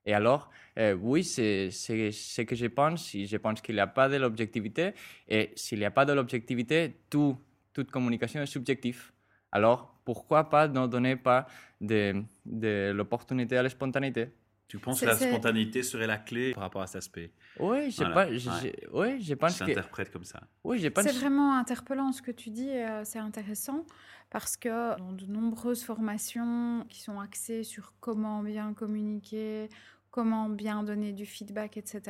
Et 0.09 0.13
alors, 0.15 0.49
euh, 0.79 0.95
oui, 0.95 1.23
c'est 1.23 1.69
ce 1.69 2.41
que 2.41 2.55
je 2.55 2.65
pense. 2.65 3.11
Je 3.15 3.37
pense 3.37 3.61
qu'il 3.61 3.75
n'y 3.75 3.81
a 3.81 3.85
pas 3.85 4.09
de 4.09 4.17
l'objectivité. 4.17 4.93
Et 5.27 5.51
s'il 5.55 5.77
n'y 5.77 5.85
a 5.85 5.91
pas 5.91 6.03
de 6.03 6.13
l'objectivité, 6.13 6.95
tout, 7.11 7.37
toute 7.73 7.91
communication 7.91 8.41
est 8.41 8.47
subjective. 8.47 9.11
Alors, 9.51 9.79
pourquoi 10.03 10.49
pas 10.49 10.67
ne 10.67 10.87
donner 10.87 11.15
pas 11.15 11.45
de, 11.79 12.23
de 12.43 12.91
l'opportunité 12.91 13.55
à 13.57 13.61
la 13.61 13.69
spontanéité? 13.69 14.29
Tu 14.67 14.79
penses 14.79 14.99
que 14.99 15.05
la 15.05 15.15
spontanéité 15.15 15.83
serait 15.83 16.07
la 16.07 16.17
clé 16.17 16.53
par 16.53 16.63
rapport 16.63 16.81
à 16.81 16.87
cet 16.87 16.97
aspect? 16.97 17.31
Oui, 17.59 17.91
je, 17.91 17.97
Voilà, 17.97 18.13
pas, 18.15 18.37
je, 18.37 18.49
ouais. 18.49 18.75
je- 18.83 18.89
oui, 18.91 19.21
je 19.21 19.33
pense 19.35 19.59
que... 19.59 20.11
comme 20.11 20.23
ça. 20.23 20.41
Oui, 20.63 20.79
je 20.79 20.87
pense... 20.87 21.03
C'est 21.03 21.17
vraiment 21.23 21.55
interpellant 21.55 22.11
ce 22.11 22.21
que 22.23 22.31
tu 22.31 22.49
dis, 22.49 22.69
euh, 22.71 23.03
c'est 23.03 23.19
intéressant 23.19 23.85
parce 24.29 24.57
que 24.57 24.97
dans 24.97 25.11
de 25.11 25.25
nombreuses 25.25 25.83
formations 25.83 26.85
qui 26.89 26.99
sont 27.01 27.19
axées 27.19 27.63
sur 27.63 27.93
comment 27.99 28.43
bien 28.43 28.73
communiquer, 28.73 29.69
comment 30.11 30.49
bien 30.49 30.83
donner 30.83 31.13
du 31.13 31.25
feedback, 31.25 31.77
etc., 31.77 32.01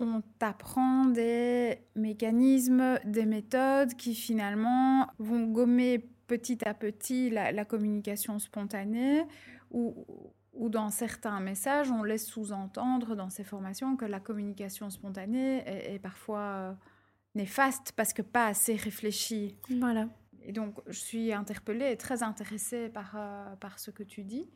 on 0.00 0.22
t'apprend 0.38 1.06
des 1.06 1.78
mécanismes, 1.94 2.98
des 3.04 3.26
méthodes 3.26 3.94
qui 3.94 4.14
finalement 4.14 5.08
vont 5.18 5.46
gommer 5.46 6.08
petit 6.26 6.66
à 6.68 6.74
petit 6.74 7.30
la, 7.30 7.52
la 7.52 7.64
communication 7.64 8.38
spontanée 8.38 9.22
ou, 9.70 10.06
ou 10.52 10.68
dans 10.68 10.90
certains 10.90 11.40
messages, 11.40 11.90
on 11.90 12.02
laisse 12.02 12.26
sous-entendre 12.26 13.14
dans 13.16 13.30
ces 13.30 13.44
formations 13.44 13.96
que 13.96 14.04
la 14.04 14.20
communication 14.20 14.90
spontanée 14.90 15.62
est, 15.66 15.94
est 15.94 15.98
parfois... 15.98 16.40
euh, 16.40 16.72
néfaste 17.36 17.92
parce 17.92 18.12
que 18.12 18.22
pas 18.22 18.46
assez 18.46 18.74
réfléchi. 18.74 19.58
Voilà. 19.68 20.08
Et 20.42 20.52
donc, 20.52 20.74
je 20.86 20.98
suis 20.98 21.32
interpellée 21.32 21.90
et 21.92 21.96
très 21.96 22.22
intéressée 22.22 22.88
par, 22.88 23.14
euh, 23.14 23.54
par 23.56 23.78
ce 23.78 23.90
que 23.90 24.02
tu 24.02 24.24
dis. 24.24 24.48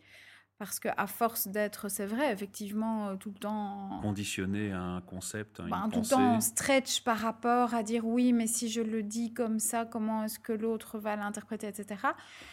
Parce 0.60 0.78
qu'à 0.78 1.06
force 1.06 1.48
d'être, 1.48 1.88
c'est 1.88 2.04
vrai, 2.04 2.30
effectivement, 2.34 3.08
euh, 3.08 3.16
tout 3.16 3.30
le 3.30 3.38
temps, 3.38 3.98
Conditionner 4.02 4.72
un 4.72 5.00
concept, 5.00 5.58
une 5.58 5.70
ben, 5.70 5.88
tout 5.90 6.00
le 6.00 6.06
temps 6.06 6.36
on 6.36 6.40
stretch 6.42 7.02
par 7.02 7.16
rapport 7.16 7.72
à 7.72 7.82
dire 7.82 8.06
oui, 8.06 8.34
mais 8.34 8.46
si 8.46 8.68
je 8.68 8.82
le 8.82 9.02
dis 9.02 9.32
comme 9.32 9.58
ça, 9.58 9.86
comment 9.86 10.24
est-ce 10.24 10.38
que 10.38 10.52
l'autre 10.52 10.98
va 10.98 11.16
l'interpréter, 11.16 11.66
etc. 11.66 12.02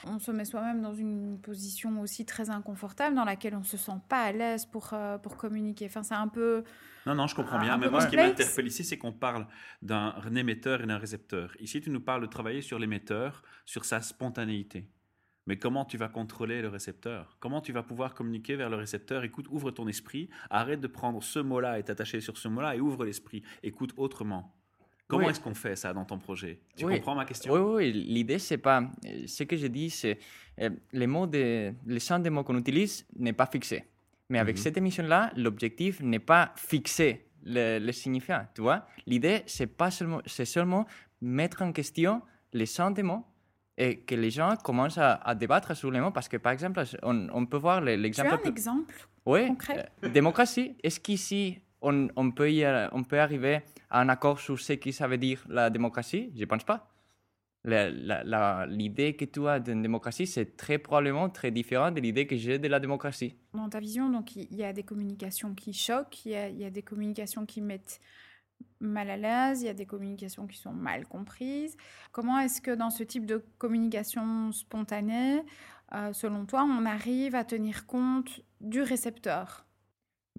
On 0.05 0.19
se 0.19 0.31
met 0.31 0.45
soi-même 0.45 0.81
dans 0.81 0.93
une 0.93 1.37
position 1.37 1.99
aussi 1.99 2.25
très 2.25 2.49
inconfortable 2.49 3.13
dans 3.13 3.25
laquelle 3.25 3.57
on 3.57 3.63
se 3.63 3.75
sent 3.75 3.99
pas 4.07 4.21
à 4.21 4.31
l'aise 4.31 4.65
pour, 4.65 4.91
euh, 4.93 5.17
pour 5.17 5.35
communiquer. 5.35 5.87
Enfin, 5.87 6.03
c'est 6.03 6.15
un 6.15 6.29
peu... 6.29 6.63
Non, 7.05 7.13
non, 7.13 7.27
je 7.27 7.35
comprends 7.35 7.59
bien. 7.59 7.75
Mais 7.75 7.89
moi, 7.89 7.99
ce 7.99 8.07
qui 8.07 8.15
m'interpelle 8.15 8.67
ici, 8.67 8.85
c'est 8.85 8.97
qu'on 8.97 9.11
parle 9.11 9.47
d'un 9.81 10.13
émetteur 10.33 10.79
et 10.79 10.85
d'un 10.85 10.97
récepteur. 10.97 11.51
Ici, 11.59 11.81
tu 11.81 11.89
nous 11.89 11.99
parles 11.99 12.21
de 12.21 12.27
travailler 12.27 12.61
sur 12.61 12.79
l'émetteur, 12.79 13.43
sur 13.65 13.83
sa 13.83 13.99
spontanéité. 13.99 14.87
Mais 15.47 15.57
comment 15.57 15.85
tu 15.85 15.97
vas 15.97 16.09
contrôler 16.09 16.61
le 16.61 16.67
récepteur? 16.67 17.37
Comment 17.39 17.61
tu 17.61 17.71
vas 17.71 17.81
pouvoir 17.81 18.13
communiquer 18.13 18.55
vers 18.57 18.69
le 18.69 18.75
récepteur? 18.75 19.23
Écoute, 19.23 19.47
ouvre 19.49 19.71
ton 19.71 19.87
esprit, 19.87 20.29
arrête 20.49 20.81
de 20.81 20.87
prendre 20.87 21.23
ce 21.23 21.39
mot-là 21.39 21.79
et 21.79 21.83
t'attacher 21.83 22.19
sur 22.21 22.37
ce 22.37 22.47
mot-là 22.49 22.75
et 22.75 22.79
ouvre 22.81 23.05
l'esprit. 23.05 23.41
Écoute 23.63 23.93
autrement. 23.97 24.53
Comment 25.07 25.23
Oui. 25.23 25.31
est-ce 25.31 25.39
qu'on 25.39 25.53
fait 25.55 25.77
ça 25.77 25.93
dans 25.93 26.03
ton 26.03 26.19
projet? 26.19 26.59
Tu 26.75 26.83
Oui. 26.85 26.95
comprends 26.95 27.15
ma 27.15 27.23
question? 27.23 27.53
Oui, 27.53 27.59
oui, 27.61 27.91
l'idée, 27.93 28.39
c'est 28.39 28.57
pas. 28.57 28.91
Ce 29.25 29.43
que 29.43 29.55
je 29.55 29.67
dis, 29.67 29.89
c'est. 29.89 30.19
euh, 30.59 30.69
les 30.91 31.07
mots 31.07 31.27
de. 31.27 31.73
Le 31.85 31.99
champ 31.99 32.19
des 32.19 32.29
mots 32.29 32.43
qu'on 32.43 32.57
utilise 32.57 33.05
n'est 33.17 33.31
pas 33.31 33.45
fixé. 33.45 33.85
Mais 34.29 34.39
avec 34.39 34.57
Mhm. 34.57 34.61
cette 34.63 34.75
émission-là, 34.77 35.31
l'objectif 35.37 36.01
n'est 36.01 36.19
pas 36.19 36.51
fixer 36.57 37.27
le, 37.43 37.79
le 37.79 37.91
signifiant. 37.93 38.45
Tu 38.53 38.61
vois? 38.61 38.85
L'idée, 39.05 39.43
c'est 39.45 39.67
pas 39.67 39.91
seulement. 39.91 40.19
C'est 40.25 40.43
seulement 40.45 40.85
mettre 41.21 41.61
en 41.61 41.71
question 41.71 42.21
les 42.51 42.65
mots 43.03 43.23
et 43.77 43.99
que 43.99 44.15
les 44.15 44.31
gens 44.31 44.55
commencent 44.63 44.97
à, 44.97 45.13
à 45.13 45.35
débattre 45.35 45.75
sur 45.75 45.91
les 45.91 45.99
mots. 45.99 46.11
Parce 46.11 46.27
que, 46.27 46.37
par 46.37 46.51
exemple, 46.51 46.81
on, 47.03 47.27
on 47.31 47.45
peut 47.45 47.57
voir 47.57 47.81
le- 47.81 47.95
Tu 47.95 48.01
l'exemple. 48.01 48.29
as 48.29 48.47
un 48.47 48.49
exemple 48.49 49.07
oui, 49.25 49.47
concret 49.47 49.89
euh, 50.03 50.09
démocratie. 50.09 50.75
Est-ce 50.81 50.99
qu'ici, 51.01 51.59
on, 51.81 52.07
on, 52.15 52.31
peut 52.31 52.51
y, 52.51 52.65
on 52.93 53.03
peut 53.03 53.19
arriver 53.19 53.59
à 53.89 54.01
un 54.01 54.09
accord 54.09 54.39
sur 54.39 54.59
ce 54.59 54.73
que 54.73 54.91
ça 54.91 55.07
veut 55.07 55.17
dire 55.17 55.43
la 55.49 55.69
démocratie? 55.69 56.31
Je 56.33 56.39
ne 56.41 56.45
pense 56.45 56.63
pas. 56.63 56.89
l'idée 57.65 59.15
que 59.15 59.25
tu 59.25 59.45
as 59.47 59.59
d'une 59.59 59.81
démocratie, 59.81 60.25
c'est 60.25 60.55
très 60.55 60.77
probablement 60.77 61.29
très 61.29 61.51
différent 61.51 61.91
de 61.91 61.99
l'idée 61.99 62.25
que 62.25 62.37
j'ai 62.37 62.57
de 62.57 62.67
la 62.69 62.79
démocratie. 62.79 63.35
Dans 63.53 63.69
ta 63.69 63.79
vision, 63.79 64.09
donc 64.09 64.35
il 64.37 64.55
y, 64.55 64.63
a 64.63 64.71
des 64.71 64.83
communications 64.83 65.53
qui 65.53 65.73
choquent, 65.73 66.25
il 66.25 66.31
y 66.57 66.65
a, 66.65 66.69
des 66.69 66.83
communications 66.83 67.45
qui 67.45 67.59
mettent 67.61 67.99
mal 68.79 69.09
à 69.09 69.17
l'aise, 69.17 69.61
il 69.61 69.65
y 69.65 69.69
a 69.69 69.73
des 69.73 69.85
communications 69.85 70.47
qui 70.47 70.57
sont 70.57 70.73
mal 70.73 71.05
comprises. 71.05 71.77
Comment 72.11 72.39
est-ce 72.39 72.61
que 72.61 72.71
dans 72.71 72.89
ce 72.89 73.03
type 73.03 73.25
de 73.25 73.43
communication 73.57 74.51
spontanée, 74.51 75.41
euh, 75.93 76.13
selon 76.13 76.45
toi, 76.45 76.63
on 76.63 76.85
arrive 76.85 77.35
à 77.35 77.43
tenir 77.43 77.85
compte 77.85 78.41
du 78.61 78.81
récepteur? 78.81 79.65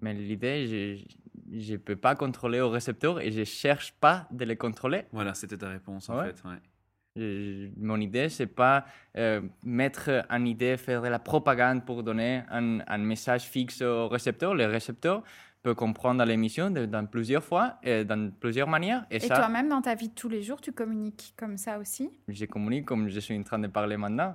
Mais 0.00 0.14
l'idée, 0.14 1.04
je 1.50 1.72
ne 1.72 1.76
peux 1.76 1.96
pas 1.96 2.14
contrôler 2.14 2.60
au 2.60 2.70
récepteur 2.70 3.20
et 3.20 3.32
je 3.32 3.40
ne 3.40 3.44
cherche 3.44 3.92
pas 3.94 4.28
de 4.30 4.44
le 4.44 4.54
contrôler. 4.54 5.04
Voilà, 5.12 5.34
c'était 5.34 5.58
ta 5.58 5.68
réponse 5.68 6.08
en 6.08 6.22
fait. 6.22 6.42
Ouais 6.44 6.58
mon 7.76 8.00
idée, 8.00 8.28
c'est 8.28 8.46
pas 8.46 8.84
euh, 9.16 9.40
mettre 9.64 10.24
une 10.30 10.46
idée, 10.46 10.76
faire 10.76 11.02
de 11.02 11.08
la 11.08 11.18
propagande 11.18 11.84
pour 11.84 12.02
donner 12.02 12.42
un, 12.50 12.80
un 12.86 12.98
message 12.98 13.42
fixe 13.42 13.82
au 13.82 14.08
récepteur. 14.08 14.54
Le 14.54 14.66
récepteur 14.66 15.22
peut 15.68 15.74
comprendre 15.74 16.24
l'émission 16.24 16.70
dans 16.70 17.06
plusieurs 17.06 17.44
fois 17.44 17.78
et 17.82 18.04
dans 18.04 18.30
plusieurs 18.30 18.68
manières. 18.68 19.04
Et, 19.10 19.16
et 19.16 19.28
toi-même, 19.28 19.68
dans 19.68 19.82
ta 19.82 19.94
vie 19.94 20.08
de 20.08 20.14
tous 20.14 20.30
les 20.30 20.42
jours, 20.42 20.60
tu 20.60 20.72
communiques 20.72 21.34
comme 21.36 21.58
ça 21.58 21.78
aussi? 21.78 22.10
Je 22.26 22.46
communique 22.46 22.86
comme 22.86 23.08
je 23.08 23.20
suis 23.20 23.36
en 23.36 23.42
train 23.42 23.58
de 23.58 23.66
parler 23.66 23.98
maintenant. 23.98 24.34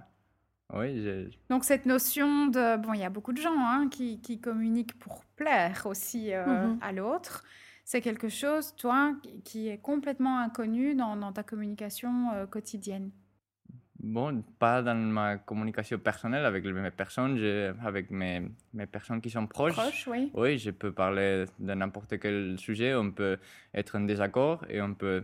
Oui, 0.74 1.30
Donc 1.50 1.66
cette 1.66 1.86
notion 1.86 2.48
de... 2.48 2.78
Bon, 2.78 2.94
il 2.94 3.00
y 3.00 3.04
a 3.04 3.10
beaucoup 3.10 3.34
de 3.34 3.42
gens 3.42 3.58
hein, 3.58 3.90
qui, 3.92 4.22
qui, 4.22 4.40
communiquent 4.40 4.98
pour 4.98 5.24
plaire 5.36 5.84
aussi 5.86 6.34
euh, 6.34 6.46
mm-hmm. 6.46 6.78
à 6.82 6.92
l'autre 6.92 7.44
c'est 7.86 8.02
quelque 8.02 8.30
chose, 8.30 8.74
toi, 8.76 9.14
qui 9.44 9.68
est 9.68 9.78
complètement 9.78 10.40
inconnu 10.40 10.96
dans, 10.96 11.34
ta 11.34 11.44
communication 11.44 12.32
euh, 12.34 12.46
quotidienne? 12.46 13.12
Bon, 14.04 14.44
pas 14.60 14.82
dans 14.82 14.98
ma 14.98 15.38
communication 15.38 15.98
personnelle 15.98 16.44
avec 16.44 16.66
mes 16.66 16.92
personnes, 16.92 17.40
avec 17.86 18.12
mes, 18.12 18.42
mes, 18.74 18.86
personnes 18.86 19.22
qui 19.22 19.30
sont 19.30 19.48
proches. 19.48 19.76
Proches, 19.76 20.10
oui. 20.12 20.30
Oui, 20.34 20.58
je 20.58 20.72
peux 20.72 20.92
parler 20.92 21.46
de 21.58 21.74
n'importe 21.74 22.20
quel 22.20 22.60
sujet, 22.60 22.94
on 22.96 23.12
peut 23.12 23.38
être 23.74 23.98
en 23.98 24.02
désaccord 24.02 24.66
et 24.70 24.82
on 24.82 24.94
peut 24.94 25.24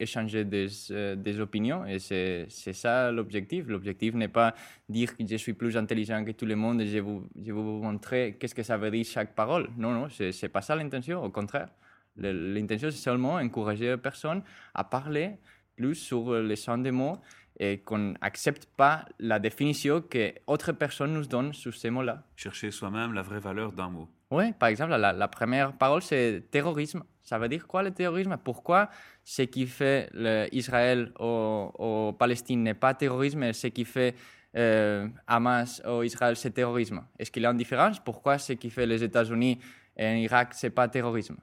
échanger 0.00 0.44
des, 0.44 0.66
euh, 0.90 1.14
des 1.14 1.38
opinions. 1.38 1.86
Et 1.86 2.00
c'est 2.00 2.48
ça 2.48 3.12
l'objectif. 3.12 3.68
L'objectif 3.68 4.12
n'est 4.14 4.26
pas 4.26 4.56
dire 4.88 5.16
que 5.16 5.24
je 5.24 5.36
suis 5.36 5.52
plus 5.52 5.76
intelligent 5.76 6.24
que 6.24 6.32
tout 6.32 6.46
le 6.46 6.56
monde 6.56 6.80
et 6.80 6.86
je 6.88 6.94
vais 6.94 7.00
vous, 7.00 7.28
je 7.40 7.52
vous 7.52 7.80
montrer 7.80 8.36
qu'est-ce 8.40 8.56
que 8.56 8.64
ça 8.64 8.76
veut 8.76 8.90
dire 8.90 9.04
chaque 9.04 9.36
parole. 9.36 9.68
Non, 9.78 9.92
non, 9.92 10.08
c'est 10.10 10.48
pas 10.48 10.62
ça 10.62 10.74
l'intention, 10.74 11.22
au 11.22 11.30
contraire. 11.30 11.68
L'intention, 12.16 12.90
c'est 12.90 12.96
seulement 12.96 13.34
encourager 13.34 13.90
les 13.90 13.96
personnes 13.98 14.42
à 14.74 14.82
parler 14.82 15.36
plus 15.76 15.94
sur 15.94 16.32
les 16.34 16.56
sens 16.56 16.82
des 16.82 16.90
mots 16.90 17.20
et 17.58 17.78
qu'on 17.78 18.14
n'accepte 18.20 18.66
pas 18.76 19.04
la 19.18 19.38
définition 19.38 20.02
que 20.02 20.34
autre 20.46 20.72
personne 20.72 21.14
nous 21.14 21.24
donne 21.24 21.52
sur 21.52 21.74
ces 21.74 21.90
mots-là. 21.90 22.22
Chercher 22.36 22.70
soi-même 22.70 23.12
la 23.12 23.22
vraie 23.22 23.40
valeur 23.40 23.72
d'un 23.72 23.88
mot. 23.88 24.08
Oui, 24.30 24.52
par 24.52 24.68
exemple, 24.68 24.94
la, 24.96 25.28
première 25.28 25.72
parole, 25.72 26.02
c'est 26.02 26.44
terrorisme. 26.50 27.04
Ça 27.22 27.38
veut 27.38 27.48
dire 27.48 27.66
quoi 27.66 27.82
le 27.82 27.92
terrorisme? 27.92 28.36
Pourquoi 28.42 28.90
ce 29.24 29.42
qui 29.42 29.66
fait 29.66 30.10
Israël 30.52 31.12
au, 31.18 32.14
Palestine 32.18 32.62
n'est 32.62 32.74
pas 32.74 32.94
terrorisme 32.94 33.44
et 33.44 33.52
ce 33.52 33.68
qui 33.68 33.84
fait 33.84 34.14
euh, 34.56 35.08
Hamas 35.26 35.80
au 35.86 36.02
Israël, 36.02 36.36
c'est 36.36 36.50
terrorisme? 36.50 37.04
Est-ce 37.18 37.30
qu'il 37.30 37.42
y 37.42 37.46
a 37.46 37.50
une 37.50 37.56
différence? 37.56 38.00
Pourquoi 38.00 38.38
ce 38.38 38.54
qui 38.54 38.68
fait 38.68 38.86
les 38.86 39.02
États-Unis 39.02 39.58
en 39.98 40.16
Irak, 40.16 40.54
c'est 40.54 40.70
pas 40.70 40.88
terrorisme? 40.88 41.36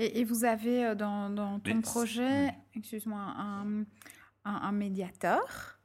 Et, 0.00 0.20
et, 0.20 0.24
vous 0.24 0.44
avez 0.44 0.84
euh, 0.84 0.94
dans, 0.94 1.30
dans 1.30 1.60
ton 1.60 1.80
projet, 1.80 2.54
excuse-moi, 2.74 3.20
un, 3.20 3.84
un, 4.44 4.72
médiateur 4.72 5.78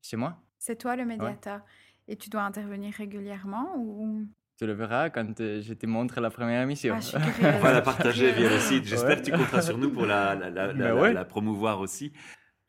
C'est 0.00 0.16
moi. 0.16 0.42
C'est 0.58 0.76
toi 0.76 0.96
le 0.96 1.04
médiateur. 1.04 1.60
Et 2.08 2.16
tu 2.16 2.30
dois 2.30 2.42
intervenir 2.42 2.94
régulièrement 2.94 3.76
ou? 3.76 4.26
Tu 4.56 4.66
le 4.66 4.72
verras 4.72 5.10
quand 5.10 5.40
euh, 5.40 5.60
je 5.60 5.74
te 5.74 5.86
montre 5.86 6.20
la 6.20 6.30
première 6.30 6.62
émission. 6.62 6.98
Ah, 7.14 7.18
On 7.58 7.58
va 7.60 7.72
la 7.72 7.82
partager 7.82 8.32
via 8.32 8.50
le 8.50 8.58
site. 8.58 8.86
J'espère 8.86 9.18
que 9.20 9.26
tu 9.26 9.32
compteras 9.32 9.62
sur 9.62 9.78
nous 9.78 9.90
pour 9.90 10.06
la, 10.06 10.34
la, 10.34 10.72
la, 10.72 11.12
la 11.12 11.24
promouvoir 11.24 11.78
aussi. 11.80 12.12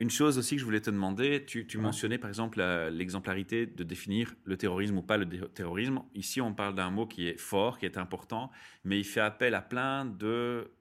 Une 0.02 0.10
chose 0.10 0.38
aussi 0.38 0.56
que 0.56 0.62
je 0.62 0.66
voulais 0.66 0.80
te 0.80 0.90
demander, 0.90 1.44
tu, 1.46 1.66
mentionnais 1.78 2.18
par 2.18 2.30
exemple 2.30 2.62
l'exemplarité 2.90 3.66
de 3.66 3.84
définir 3.84 4.34
le 4.46 4.56
terrorisme 4.56 4.98
ou 4.98 5.02
pas 5.02 5.18
le 5.18 5.28
terrorisme. 5.50 6.02
Ici, 6.16 6.40
on 6.40 6.54
parle 6.54 6.74
d'un 6.76 6.90
mot 6.90 7.06
qui 7.06 7.28
est 7.28 7.38
fort, 7.38 7.78
qui 7.78 7.86
est 7.86 7.98
important, 7.98 8.50
mais 8.86 8.98
il 8.98 9.04
fait 9.04 9.20
appel 9.20 9.56
à 9.56 9.62
plein 9.62 10.06
de 10.06 10.72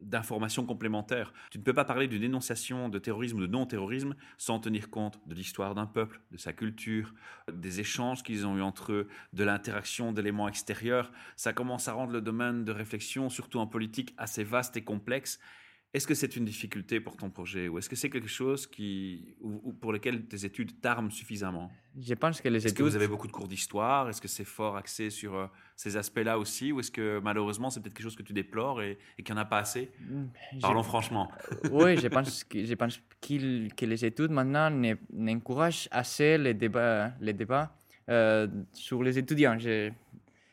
d'informations 0.00 0.66
complémentaires. 0.66 1.32
Tu 1.50 1.58
ne 1.58 1.62
peux 1.62 1.72
pas 1.72 1.84
parler 1.84 2.08
d'une 2.08 2.20
dénonciation 2.20 2.88
de 2.88 2.98
terrorisme 2.98 3.38
ou 3.38 3.40
de 3.40 3.46
non-terrorisme 3.46 4.14
sans 4.38 4.58
tenir 4.58 4.90
compte 4.90 5.20
de 5.26 5.34
l'histoire 5.34 5.74
d'un 5.74 5.86
peuple, 5.86 6.20
de 6.30 6.36
sa 6.36 6.52
culture, 6.52 7.14
des 7.52 7.80
échanges 7.80 8.22
qu'ils 8.22 8.46
ont 8.46 8.56
eu 8.56 8.62
entre 8.62 8.92
eux, 8.92 9.08
de 9.32 9.44
l'interaction 9.44 10.12
d'éléments 10.12 10.48
extérieurs. 10.48 11.10
Ça 11.36 11.52
commence 11.52 11.88
à 11.88 11.92
rendre 11.92 12.12
le 12.12 12.20
domaine 12.20 12.64
de 12.64 12.72
réflexion, 12.72 13.28
surtout 13.28 13.58
en 13.58 13.66
politique, 13.66 14.14
assez 14.18 14.44
vaste 14.44 14.76
et 14.76 14.84
complexe. 14.84 15.38
Est-ce 15.94 16.08
que 16.08 16.14
c'est 16.14 16.34
une 16.34 16.44
difficulté 16.44 16.98
pour 16.98 17.16
ton 17.16 17.30
projet 17.30 17.68
ou 17.68 17.78
est-ce 17.78 17.88
que 17.88 17.94
c'est 17.94 18.10
quelque 18.10 18.26
chose 18.26 18.66
qui, 18.66 19.36
ou, 19.40 19.72
pour 19.72 19.92
lequel 19.92 20.24
tes 20.24 20.44
études 20.44 20.80
t'arment 20.80 21.08
suffisamment? 21.08 21.70
Je 21.96 22.14
pense 22.14 22.40
que 22.40 22.48
les 22.48 22.58
études... 22.58 22.66
Est-ce 22.66 22.74
que 22.74 22.82
vous 22.82 22.96
avez 22.96 23.06
beaucoup 23.06 23.28
de 23.28 23.32
cours 23.32 23.46
d'histoire? 23.46 24.08
Est-ce 24.08 24.20
que 24.20 24.26
c'est 24.26 24.44
fort 24.44 24.76
axé 24.76 25.08
sur 25.10 25.36
euh, 25.36 25.46
ces 25.76 25.96
aspects-là 25.96 26.36
aussi 26.36 26.72
Ou 26.72 26.80
est-ce 26.80 26.90
que 26.90 27.20
malheureusement 27.22 27.70
c'est 27.70 27.78
peut-être 27.78 27.94
quelque 27.94 28.02
chose 28.02 28.16
que 28.16 28.24
tu 28.24 28.32
déplores 28.32 28.82
et, 28.82 28.98
qu'il 29.18 29.32
n'y 29.32 29.38
en 29.38 29.42
a 29.42 29.44
pas 29.44 29.58
assez? 29.58 29.92
Mm, 30.00 30.24
Parlons 30.60 30.82
franchement. 30.82 31.30
Euh, 31.64 31.68
oui, 31.70 31.96
je 31.96 32.08
pense, 32.08 32.42
que, 32.42 32.64
je 32.64 32.74
pense 32.74 33.00
que 33.20 33.84
les 33.84 34.04
études 34.04 34.32
maintenant 34.32 34.70
n'encouragent 35.12 35.88
assez 35.92 36.38
les 36.38 36.54
débats, 36.54 37.12
les 37.20 37.34
débats 37.34 37.72
euh, 38.08 38.48
sur 38.72 39.00
les 39.00 39.16
étudiants. 39.16 39.56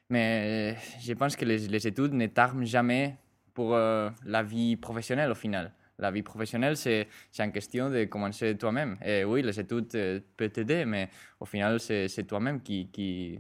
Mais 0.08 0.78
je 1.02 1.14
pense 1.14 1.36
que 1.36 1.46
les, 1.46 1.68
les 1.68 1.88
études 1.88 2.14
ne 2.14 2.28
t'arment 2.28 2.66
jamais 2.66 3.18
pour 3.54 3.76
euh, 3.76 4.10
la 4.26 4.44
vie 4.44 4.76
professionnelle 4.76 5.32
au 5.32 5.36
final. 5.36 5.74
La 6.00 6.10
vie 6.10 6.24
professionnelle, 6.24 6.78
c'est 6.78 7.08
une 7.38 7.52
question 7.52 7.90
de 7.90 8.06
commencer 8.06 8.58
toi-même. 8.58 8.98
Et 9.06 9.24
oui, 9.24 9.44
les 9.44 9.60
études 9.60 9.94
euh, 9.96 10.20
peuvent 10.36 10.50
t'aider, 10.50 10.84
mais 10.86 11.10
au 11.40 11.46
final, 11.46 11.80
c'est 11.80 12.26
toi-même 12.28 12.62
qui, 12.62 12.90
qui, 12.92 13.40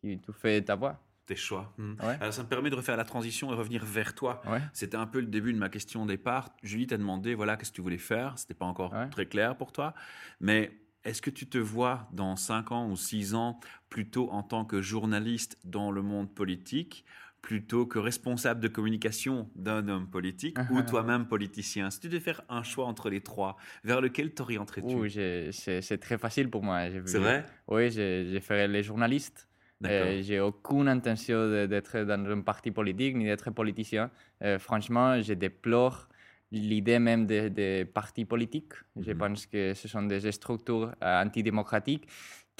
qui 0.00 0.20
fait 0.32 0.62
ta 0.62 0.76
voix 0.76 1.00
tes 1.26 1.36
choix. 1.36 1.72
Hmm. 1.78 1.94
Alors 2.00 2.32
ça 2.32 2.42
me 2.42 2.48
permet 2.48 2.70
de 2.70 2.74
refaire 2.74 2.96
la 2.96 3.04
transition 3.04 3.52
et 3.52 3.54
revenir 3.54 3.84
vers 3.84 4.16
toi. 4.16 4.42
C'était 4.72 4.96
un 4.96 5.06
peu 5.06 5.20
le 5.20 5.28
début 5.28 5.52
de 5.52 5.58
ma 5.58 5.68
question 5.68 6.02
au 6.02 6.06
départ. 6.06 6.50
Julie 6.64 6.88
t'a 6.88 6.96
demandé 6.96 7.36
voilà 7.36 7.56
qu'est-ce 7.56 7.70
que 7.70 7.76
tu 7.76 7.82
voulais 7.82 7.98
faire? 7.98 8.36
C'était 8.36 8.54
pas 8.54 8.66
encore 8.66 8.92
très 9.12 9.26
clair 9.26 9.56
pour 9.56 9.70
toi, 9.70 9.94
mais 10.40 10.72
est-ce 11.04 11.22
que 11.22 11.30
tu 11.30 11.48
te 11.48 11.56
vois 11.56 12.08
dans 12.12 12.34
5 12.34 12.72
ans 12.72 12.90
ou 12.90 12.96
6 12.96 13.34
ans 13.34 13.60
plutôt 13.88 14.28
en 14.32 14.42
tant 14.42 14.64
que 14.64 14.82
journaliste 14.82 15.56
dans 15.64 15.92
le 15.92 16.02
monde 16.02 16.34
politique 16.34 17.04
plutôt 17.42 17.86
que 17.86 17.98
responsable 17.98 18.60
de 18.60 18.68
communication 18.68 19.48
d'un 19.56 19.88
homme 19.88 20.08
politique 20.08 20.58
ou 20.70 20.82
toi-même 20.82 21.26
politicien 21.26 21.90
Si 21.90 22.00
tu 22.00 22.08
devais 22.08 22.20
faire 22.20 22.42
un 22.48 22.62
choix 22.62 22.86
entre 22.86 23.10
les 23.10 23.20
trois, 23.20 23.56
vers 23.84 24.00
lequel 24.00 24.32
t'orienterais-tu? 24.32 25.10
C'est 25.52 25.98
très 25.98 26.18
facile 26.18 26.50
pour 26.50 26.62
moi. 26.62 26.82
C'est 27.06 27.18
vrai? 27.18 27.44
Oui, 27.68 27.90
je, 27.90 28.38
ferais 28.40 28.68
les 28.68 28.82
journalistes. 28.82 29.48
Euh, 29.86 30.20
j'ai 30.22 30.40
aucune 30.40 30.88
intention 30.88 31.66
d'être 31.66 32.00
dans 32.00 32.30
un 32.30 32.42
parti 32.42 32.70
politique 32.70 33.16
ni 33.16 33.24
d'être 33.24 33.50
politicien. 33.50 34.10
Euh, 34.42 34.58
franchement, 34.58 35.22
je 35.22 35.32
déplore 35.32 36.06
l'idée 36.52 36.98
même 36.98 37.26
des, 37.26 37.84
partis 37.86 38.26
politiques. 38.26 38.74
Je 39.00 39.12
mhm. 39.12 39.18
pense 39.18 39.46
que 39.46 39.72
ce 39.72 39.88
sont 39.88 40.02
des 40.02 40.32
structures 40.32 40.92
euh, 41.02 41.22
antidémocratiques 41.22 42.06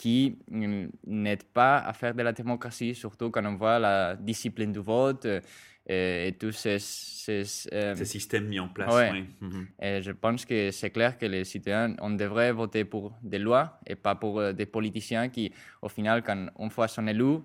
qui 0.00 0.38
n'aident 1.06 1.52
pas 1.52 1.76
à 1.80 1.92
faire 1.92 2.14
de 2.14 2.22
la 2.22 2.32
démocratie, 2.32 2.94
surtout 2.94 3.30
quand 3.30 3.44
on 3.44 3.56
voit 3.56 3.78
la 3.78 4.16
discipline 4.16 4.72
du 4.72 4.78
vote 4.78 5.26
euh, 5.26 5.40
et, 6.26 6.32
tous 6.40 6.52
ces, 6.52 6.78
ces, 6.78 7.42
euh, 7.74 7.94
ces, 7.94 8.06
systèmes 8.06 8.48
mis 8.48 8.58
en 8.58 8.68
place. 8.68 9.12
Oui. 9.12 9.26
Mhm. 9.42 9.66
Et 9.78 10.00
je 10.00 10.12
pense 10.12 10.46
que 10.46 10.70
c'est 10.70 10.88
clair 10.88 11.18
que 11.18 11.26
les 11.26 11.44
citoyens, 11.44 11.94
on 12.00 12.12
devrait 12.12 12.52
voter 12.52 12.86
pour 12.86 13.12
des 13.22 13.38
lois 13.38 13.78
et 13.86 13.94
pas 13.94 14.14
pour 14.14 14.40
euh, 14.40 14.54
des 14.54 14.64
politiciens 14.64 15.28
qui, 15.28 15.52
au 15.82 15.90
final, 15.90 16.22
quand 16.22 16.46
on 16.56 16.70
fois 16.70 16.88
son 16.88 17.06
élu, 17.06 17.40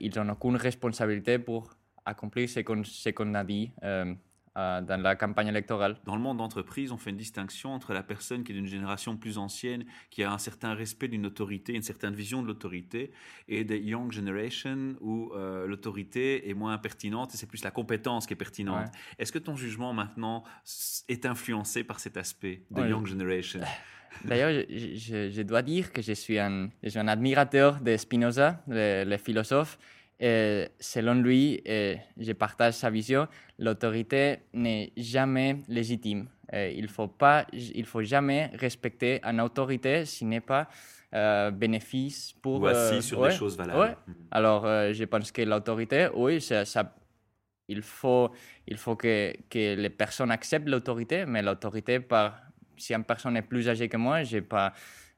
ils 0.00 0.12
n'ont 0.16 0.32
aucune 0.32 0.56
responsabilité 0.56 1.38
pour 1.38 1.70
accomplir 2.04 2.48
ce 2.48 3.10
qu'on 3.10 3.34
a 3.34 3.44
dit 3.44 3.70
euh, 3.82 4.14
dans 4.56 5.02
la 5.02 5.16
campagne 5.16 5.48
électorale. 5.48 5.98
Dans 6.04 6.16
le 6.16 6.22
monde 6.22 6.38
d'entreprise, 6.38 6.90
on 6.90 6.96
fait 6.96 7.10
une 7.10 7.16
distinction 7.18 7.74
entre 7.74 7.92
la 7.92 8.02
personne 8.02 8.42
qui 8.42 8.52
est 8.52 8.54
d'une 8.54 8.66
génération 8.66 9.16
plus 9.16 9.36
ancienne, 9.36 9.84
qui 10.10 10.22
a 10.22 10.32
un 10.32 10.38
certain 10.38 10.72
respect 10.72 11.08
d'une 11.08 11.26
autorité, 11.26 11.74
une 11.74 11.82
certaine 11.82 12.14
vision 12.14 12.42
de 12.42 12.46
l'autorité, 12.46 13.12
et 13.48 13.64
des 13.64 13.78
young 13.78 14.10
generation 14.12 14.96
où 15.00 15.32
euh, 15.34 15.66
l'autorité 15.66 16.48
est 16.48 16.54
moins 16.54 16.78
pertinente 16.78 17.34
et 17.34 17.36
c'est 17.36 17.46
plus 17.46 17.64
la 17.64 17.70
compétence 17.70 18.26
qui 18.26 18.32
est 18.32 18.36
pertinente. 18.36 18.86
Est-ce 19.18 19.32
que 19.32 19.38
ton 19.38 19.56
jugement 19.56 19.92
maintenant 19.92 20.44
est 21.08 21.26
influencé 21.26 21.84
par 21.84 22.00
cet 22.00 22.16
aspect 22.16 22.62
de 22.70 22.88
young 22.88 23.06
generation? 23.06 23.60
D'ailleurs, 24.24 24.64
je, 24.70 25.42
dois 25.42 25.60
dire 25.60 25.92
que 25.92 26.00
je 26.00 26.12
suis 26.12 26.38
un, 26.38 26.70
un 26.94 27.08
admirateur 27.08 27.80
de 27.80 27.96
Spinoza, 27.98 28.62
le 28.66 29.16
philosophe, 29.18 29.78
et 30.18 30.68
selon 30.80 31.14
lui, 31.14 31.60
et 31.64 31.98
je 32.18 32.32
partage 32.32 32.74
sa 32.74 32.90
vision, 32.90 33.28
l'autorité 33.58 34.38
n'est 34.54 34.92
jamais 34.96 35.56
légitime. 35.68 36.28
Euh, 36.54 36.70
il 36.74 36.88
faut 36.88 37.08
pas, 37.08 37.46
il 37.52 37.84
faut 37.84 38.02
jamais 38.02 38.50
respecter 38.54 39.20
une 39.24 39.40
autorité 39.40 40.04
s'il 40.04 40.28
n'est 40.28 40.40
pas 40.40 40.68
euh, 41.12 41.50
bénéfice 41.50 42.32
pour. 42.40 42.60
Voici 42.60 42.94
euh, 42.94 43.00
sur 43.00 43.20
ouais, 43.20 43.30
des 43.30 43.34
choses 43.36 43.56
valables. 43.56 43.78
ouais. 43.80 43.96
Mhm. 44.06 44.14
Alors, 44.30 44.64
euh, 44.64 44.92
je 44.92 45.04
pense 45.04 45.32
que 45.32 45.42
l'autorité, 45.42 46.08
oui, 46.14 46.40
ça, 46.40 46.64
ça- 46.64 46.94
il 47.68 47.82
faut, 47.82 48.30
il 48.68 48.76
faut 48.76 48.94
que, 48.94 49.32
que 49.50 49.74
les 49.74 49.90
personnes 49.90 50.30
acceptent 50.30 50.68
l'autorité, 50.68 51.26
mais 51.26 51.42
l'autorité, 51.42 51.98
par, 51.98 52.38
si 52.76 52.94
une 52.94 53.02
personne 53.04 53.36
est 53.36 53.42
plus 53.42 53.68
âgée 53.68 53.88
que 53.88 53.96
moi, 53.96 54.22
j'ai 54.22 54.40
pas, 54.40 54.72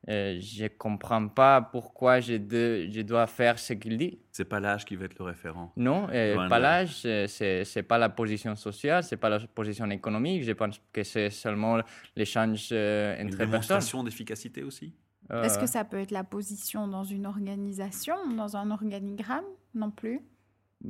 euh, 0.08 0.38
je 0.40 0.64
ne 0.64 0.68
comprends 0.68 1.26
pas 1.28 1.60
pourquoi 1.60 2.20
je, 2.20 2.34
de- 2.34 2.86
je 2.90 3.00
dois 3.02 3.26
faire 3.26 3.58
ce 3.58 3.72
qu'il 3.74 3.98
dit. 3.98 4.18
C'est 4.32 4.44
pas 4.44 4.60
l'âge 4.60 4.84
qui 4.84 4.96
va 4.96 5.06
être 5.06 5.18
le 5.18 5.24
référent. 5.24 5.72
Non, 5.76 6.08
euh, 6.10 6.44
de 6.44 6.48
pas 6.48 6.58
l'âge, 6.58 6.94
c'est- 7.26 7.64
c'est 7.64 7.82
pas 7.82 7.98
la 7.98 8.08
position 8.08 8.54
sociale, 8.54 9.02
c'est 9.02 9.16
pas 9.16 9.28
la 9.28 9.40
position 9.40 9.90
économique. 9.90 10.44
Je 10.44 10.52
pense 10.52 10.80
que 10.92 11.02
c'est 11.02 11.30
seulement 11.30 11.80
l'échange 12.16 12.68
euh, 12.72 13.14
Une 13.16 13.26
entre 13.26 13.36
personnes. 13.38 13.46
démonstration 13.50 14.04
d'efficacité 14.04 14.62
aussi? 14.62 14.94
Est-ce 15.30 15.58
Euh, 15.58 15.60
que 15.60 15.66
ça 15.66 15.84
peut 15.84 15.98
être 15.98 16.10
la 16.12 16.24
position 16.24 16.86
dans 16.88 17.04
une 17.04 17.26
organisation, 17.26 18.14
dans 18.34 18.56
un 18.56 18.70
organigramme 18.70 19.44
non 19.74 19.90
plus? 19.90 20.20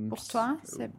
Pour 0.09 0.27
toi, 0.27 0.57
c'est- 0.65 0.91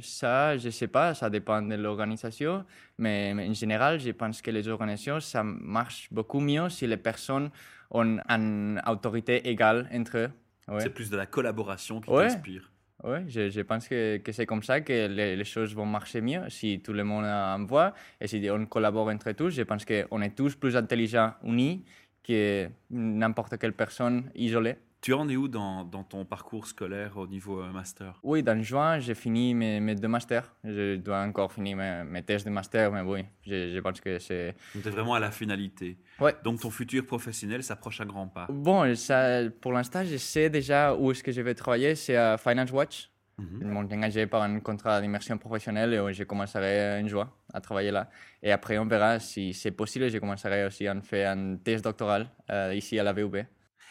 Ça, 0.00 0.58
je 0.58 0.68
sais 0.68 0.88
pas, 0.88 1.14
ça 1.14 1.30
dépend 1.30 1.62
de 1.62 1.74
l'organisation, 1.74 2.64
mais, 2.98 3.32
mais 3.32 3.48
en 3.48 3.54
général, 3.54 3.98
je 3.98 4.10
pense 4.10 4.42
que 4.42 4.50
les 4.50 4.68
organisations, 4.68 5.20
ça 5.20 5.42
marche 5.42 6.08
beaucoup 6.12 6.38
mieux 6.40 6.68
si 6.68 6.86
les 6.86 6.98
personnes 6.98 7.50
ont 7.90 8.18
une 8.28 8.80
autorité 8.86 9.48
égale 9.48 9.88
entre 9.94 10.18
eux. 10.18 10.30
Ouais. 10.68 10.80
C'est 10.80 10.90
plus 10.90 11.08
de 11.08 11.16
la 11.16 11.24
collaboration 11.26 12.00
qui 12.02 12.10
Ouais. 12.10 12.28
t'inspire. 12.28 12.70
Oui, 13.04 13.18
je, 13.28 13.48
je 13.48 13.60
pense 13.62 13.88
que, 13.88 14.18
que 14.18 14.32
c'est 14.32 14.44
comme 14.46 14.62
ça 14.62 14.80
que 14.82 15.06
les, 15.06 15.34
les 15.36 15.44
choses 15.44 15.74
vont 15.74 15.86
marcher 15.86 16.20
mieux. 16.20 16.42
Si 16.50 16.80
tout 16.80 16.92
le 16.92 17.04
monde 17.04 17.24
a 17.24 17.54
une 17.56 17.66
voix 17.66 17.94
et 18.20 18.26
si 18.26 18.46
on 18.50 18.66
collabore 18.66 19.08
entre 19.08 19.32
tous, 19.32 19.50
je 19.50 19.62
pense 19.62 19.84
qu'on 19.84 20.20
est 20.22 20.34
tous 20.36 20.54
plus 20.56 20.76
intelligents 20.76 21.32
unis 21.42 21.84
que 22.22 22.68
n'importe 22.90 23.56
quelle 23.58 23.72
personne 23.74 24.30
isolée. 24.34 24.76
Tu 25.06 25.12
en 25.12 25.28
es 25.28 25.36
où 25.36 25.46
dans, 25.46 25.84
dans 25.84 26.02
ton 26.02 26.24
parcours 26.24 26.66
scolaire 26.66 27.16
au 27.16 27.28
niveau 27.28 27.62
euh, 27.62 27.70
master? 27.70 28.18
Oui, 28.24 28.42
dans 28.42 28.60
juin, 28.60 28.98
j'ai 28.98 29.14
fini 29.14 29.54
mes, 29.54 29.78
mes 29.78 29.94
deux 29.94 30.08
masters. 30.08 30.52
Je 30.64 30.96
dois 30.96 31.20
encore 31.20 31.52
finir 31.52 31.76
mes, 31.76 32.02
mes 32.02 32.24
tests 32.24 32.44
de 32.44 32.50
master, 32.50 32.90
mais 32.90 33.02
oui, 33.02 33.24
je, 33.46 33.70
je 33.72 33.78
pense 33.78 34.00
que 34.00 34.18
c'est... 34.18 34.56
Donc 34.74 34.82
tu 34.82 34.88
es 34.88 34.90
vraiment 34.90 35.14
à 35.14 35.20
la 35.20 35.30
finalité. 35.30 35.96
Ouais. 36.18 36.34
Donc 36.42 36.58
ton 36.58 36.70
futur 36.70 37.06
professionnel 37.06 37.62
s'approche 37.62 38.00
à 38.00 38.04
grands 38.04 38.26
pas. 38.26 38.48
Bon, 38.50 38.96
ça, 38.96 39.42
pour 39.60 39.72
l'instant, 39.72 40.02
je 40.04 40.16
sais 40.16 40.50
déjà 40.50 40.92
où 40.92 41.12
est-ce 41.12 41.22
que 41.22 41.30
je 41.30 41.40
vais 41.40 41.54
travailler. 41.54 41.94
C'est 41.94 42.16
à 42.16 42.36
Finance 42.36 42.72
Watch. 42.72 43.08
Mhm. 43.38 43.58
Ils 43.60 43.68
m'ont 43.68 43.80
engagé 43.82 44.26
par 44.26 44.42
un 44.42 44.58
contrat 44.58 45.00
d'immersion 45.00 45.38
professionnelle 45.38 45.94
et 45.94 46.12
je 46.14 46.24
commencerai 46.24 46.98
une 46.98 47.06
joie 47.06 47.30
à 47.54 47.60
travailler 47.60 47.92
là. 47.92 48.10
Et 48.42 48.50
après, 48.50 48.76
on 48.76 48.86
verra 48.86 49.20
si 49.20 49.54
c'est 49.54 49.70
possible. 49.70 50.10
Je 50.10 50.18
commencerai 50.18 50.66
aussi 50.66 50.88
à 50.88 51.00
faire 51.00 51.30
un 51.30 51.58
test 51.58 51.84
doctoral 51.84 52.28
euh, 52.50 52.74
ici 52.74 52.98
à 52.98 53.04
la 53.04 53.12
VUB. 53.12 53.36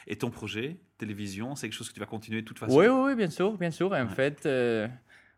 Et 0.08 0.16
ton 0.18 0.30
projet, 0.30 0.78
télévision, 0.98 1.56
c'est 1.56 1.68
quelque 1.68 1.78
chose 1.78 1.90
que 1.90 1.94
tu 1.94 2.00
vas 2.00 2.06
continuer 2.06 2.42
de 2.42 2.46
toute 2.48 2.60
façon? 2.60 2.78
Oui, 2.78 2.86
oui, 2.88 3.02
oui, 3.08 3.16
bien 3.16 3.30
sûr, 3.30 3.58
bien 3.58 3.72
sûr. 3.72 3.88
En 3.92 4.04
Ouais. 4.06 4.08
fait, 4.08 4.46
euh, 4.46 4.88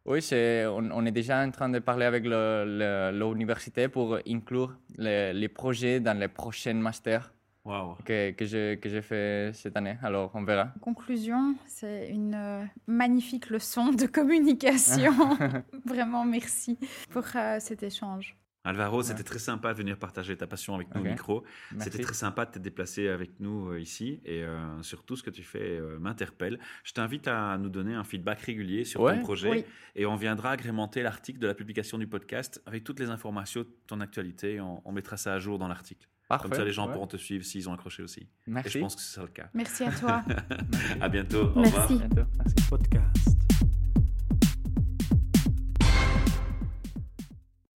oui, 0.06 0.22
c'est, 0.22 0.66
on, 0.66 0.90
on 0.92 1.06
est 1.06 1.12
déjà 1.12 1.42
en 1.44 1.52
train 1.52 1.70
de 1.70 1.80
parler 1.80 2.06
avec 2.06 2.24
le- 2.26 2.66
le- 3.12 3.34
l'université 3.34 3.88
pour 3.88 4.18
inclure 4.28 4.78
les, 4.98 5.34
les 5.34 5.48
projets 5.48 6.00
dans 6.00 6.18
les 6.20 6.28
prochains 6.28 6.74
masters 6.74 7.32
Waouh. 7.64 7.96
que, 8.06 8.32
que, 8.32 8.46
j'ai 8.46 9.02
fait 9.02 9.52
cette 9.54 9.76
année. 9.78 9.98
Alors, 10.02 10.32
on 10.34 10.44
verra. 10.44 10.74
Conclusion, 10.82 11.56
c'est 11.66 12.10
une 12.10 12.36
euh, 12.36 12.64
magnifique 12.88 13.50
leçon 13.50 13.92
de 13.92 14.06
communication. 14.06 15.14
Vraiment, 15.86 16.24
merci 16.26 16.78
pour 17.10 17.24
euh, 17.36 17.58
cet 17.60 17.84
échange. 17.84 18.36
Alvaro, 18.68 19.02
c'était 19.02 19.24
très 19.24 19.40
sympa 19.40 19.74
de 19.74 19.78
venir 19.78 19.98
partager 19.98 20.36
ta 20.36 20.46
passion 20.48 20.76
avec 20.76 20.94
nous 20.94 21.02
au 21.02 21.04
micro. 21.06 21.44
C'était 21.80 22.00
très 22.04 22.14
sympa 22.14 22.46
de 22.46 22.52
te 22.52 22.60
déplacer 22.60 23.08
avec 23.08 23.40
nous 23.40 23.72
euh, 23.72 23.80
ici 23.80 24.20
et 24.26 24.44
euh, 24.44 24.82
surtout 24.84 25.16
ce 25.16 25.24
que 25.24 25.30
tu 25.30 25.44
fais 25.44 25.78
euh, 25.78 25.98
m'interpelle. 26.00 26.60
Je 26.84 26.92
t'invite 26.94 27.28
à 27.28 27.58
nous 27.58 27.70
donner 27.70 27.94
un 27.96 28.04
feedback 28.04 28.42
régulier 28.42 28.84
sur 28.84 29.02
Ouais. 29.02 29.16
ton 29.16 29.22
projet 29.24 29.50
Oui. 29.50 29.66
et 29.96 30.06
on 30.06 30.16
viendra 30.16 30.52
agrémenter 30.52 31.02
l'article 31.02 31.40
de 31.40 31.48
la 31.48 31.54
publication 31.54 31.98
du 31.98 32.08
podcast 32.08 32.62
avec 32.66 32.84
toutes 32.84 33.00
les 33.00 33.10
informations 33.10 33.62
de 33.62 33.68
ton 33.88 34.02
actualité. 34.02 34.60
On, 34.60 34.82
on 34.84 34.92
mettra 34.92 35.18
ça 35.18 35.34
à 35.34 35.40
jour 35.40 35.58
dans 35.60 35.68
l'article. 35.68 36.08
Parfait. 36.28 36.50
Comme 36.50 36.58
ça, 36.58 36.66
les 36.66 36.74
gens 36.74 36.88
ouais. 36.88 36.94
pourront 36.94 37.08
te 37.08 37.16
suivre 37.16 37.46
s'ils 37.46 37.70
ont 37.70 37.74
accroché 37.74 38.04
aussi. 38.04 38.20
Et 38.22 38.28
Merci. 38.48 38.70
je 38.72 38.80
pense 38.80 38.96
que 38.98 39.02
c'est 39.02 39.16
ça 39.16 39.22
le 39.22 39.30
cas. 39.30 39.50
Merci 39.54 39.84
à 39.86 39.92
toi. 39.92 40.24
À 41.00 41.08
bientôt. 41.08 41.44
Au 41.56 41.62
revoir. 41.62 41.90
Merci. 41.90 41.94
À 42.04 42.08
bientôt. 42.08 42.30
Merci. 42.38 42.56
podcast. 42.70 43.37